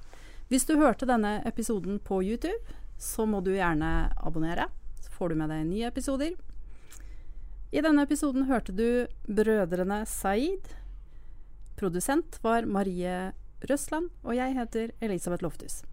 Hvis 0.53 0.69
du 0.69 0.77
hørte 0.77 1.09
denne 1.09 1.38
episoden 1.49 1.97
på 1.97 2.21
YouTube, 2.21 2.77
så 3.01 3.25
må 3.25 3.41
du 3.41 3.55
gjerne 3.57 4.12
abonnere. 4.21 4.69
Så 5.01 5.17
får 5.17 5.33
du 5.33 5.41
med 5.41 5.49
deg 5.49 5.64
nye 5.73 5.88
episoder. 5.88 6.37
I 7.73 7.88
denne 7.88 8.05
episoden 8.05 8.51
hørte 8.53 8.77
du 8.77 9.07
brødrene 9.25 10.05
Saeed. 10.05 10.75
Produsent 11.81 12.37
var 12.45 12.69
Marie 12.69 13.31
Røsland, 13.64 14.12
og 14.29 14.37
jeg 14.37 14.61
heter 14.61 14.93
Elisabeth 15.01 15.49
Lofthus. 15.49 15.87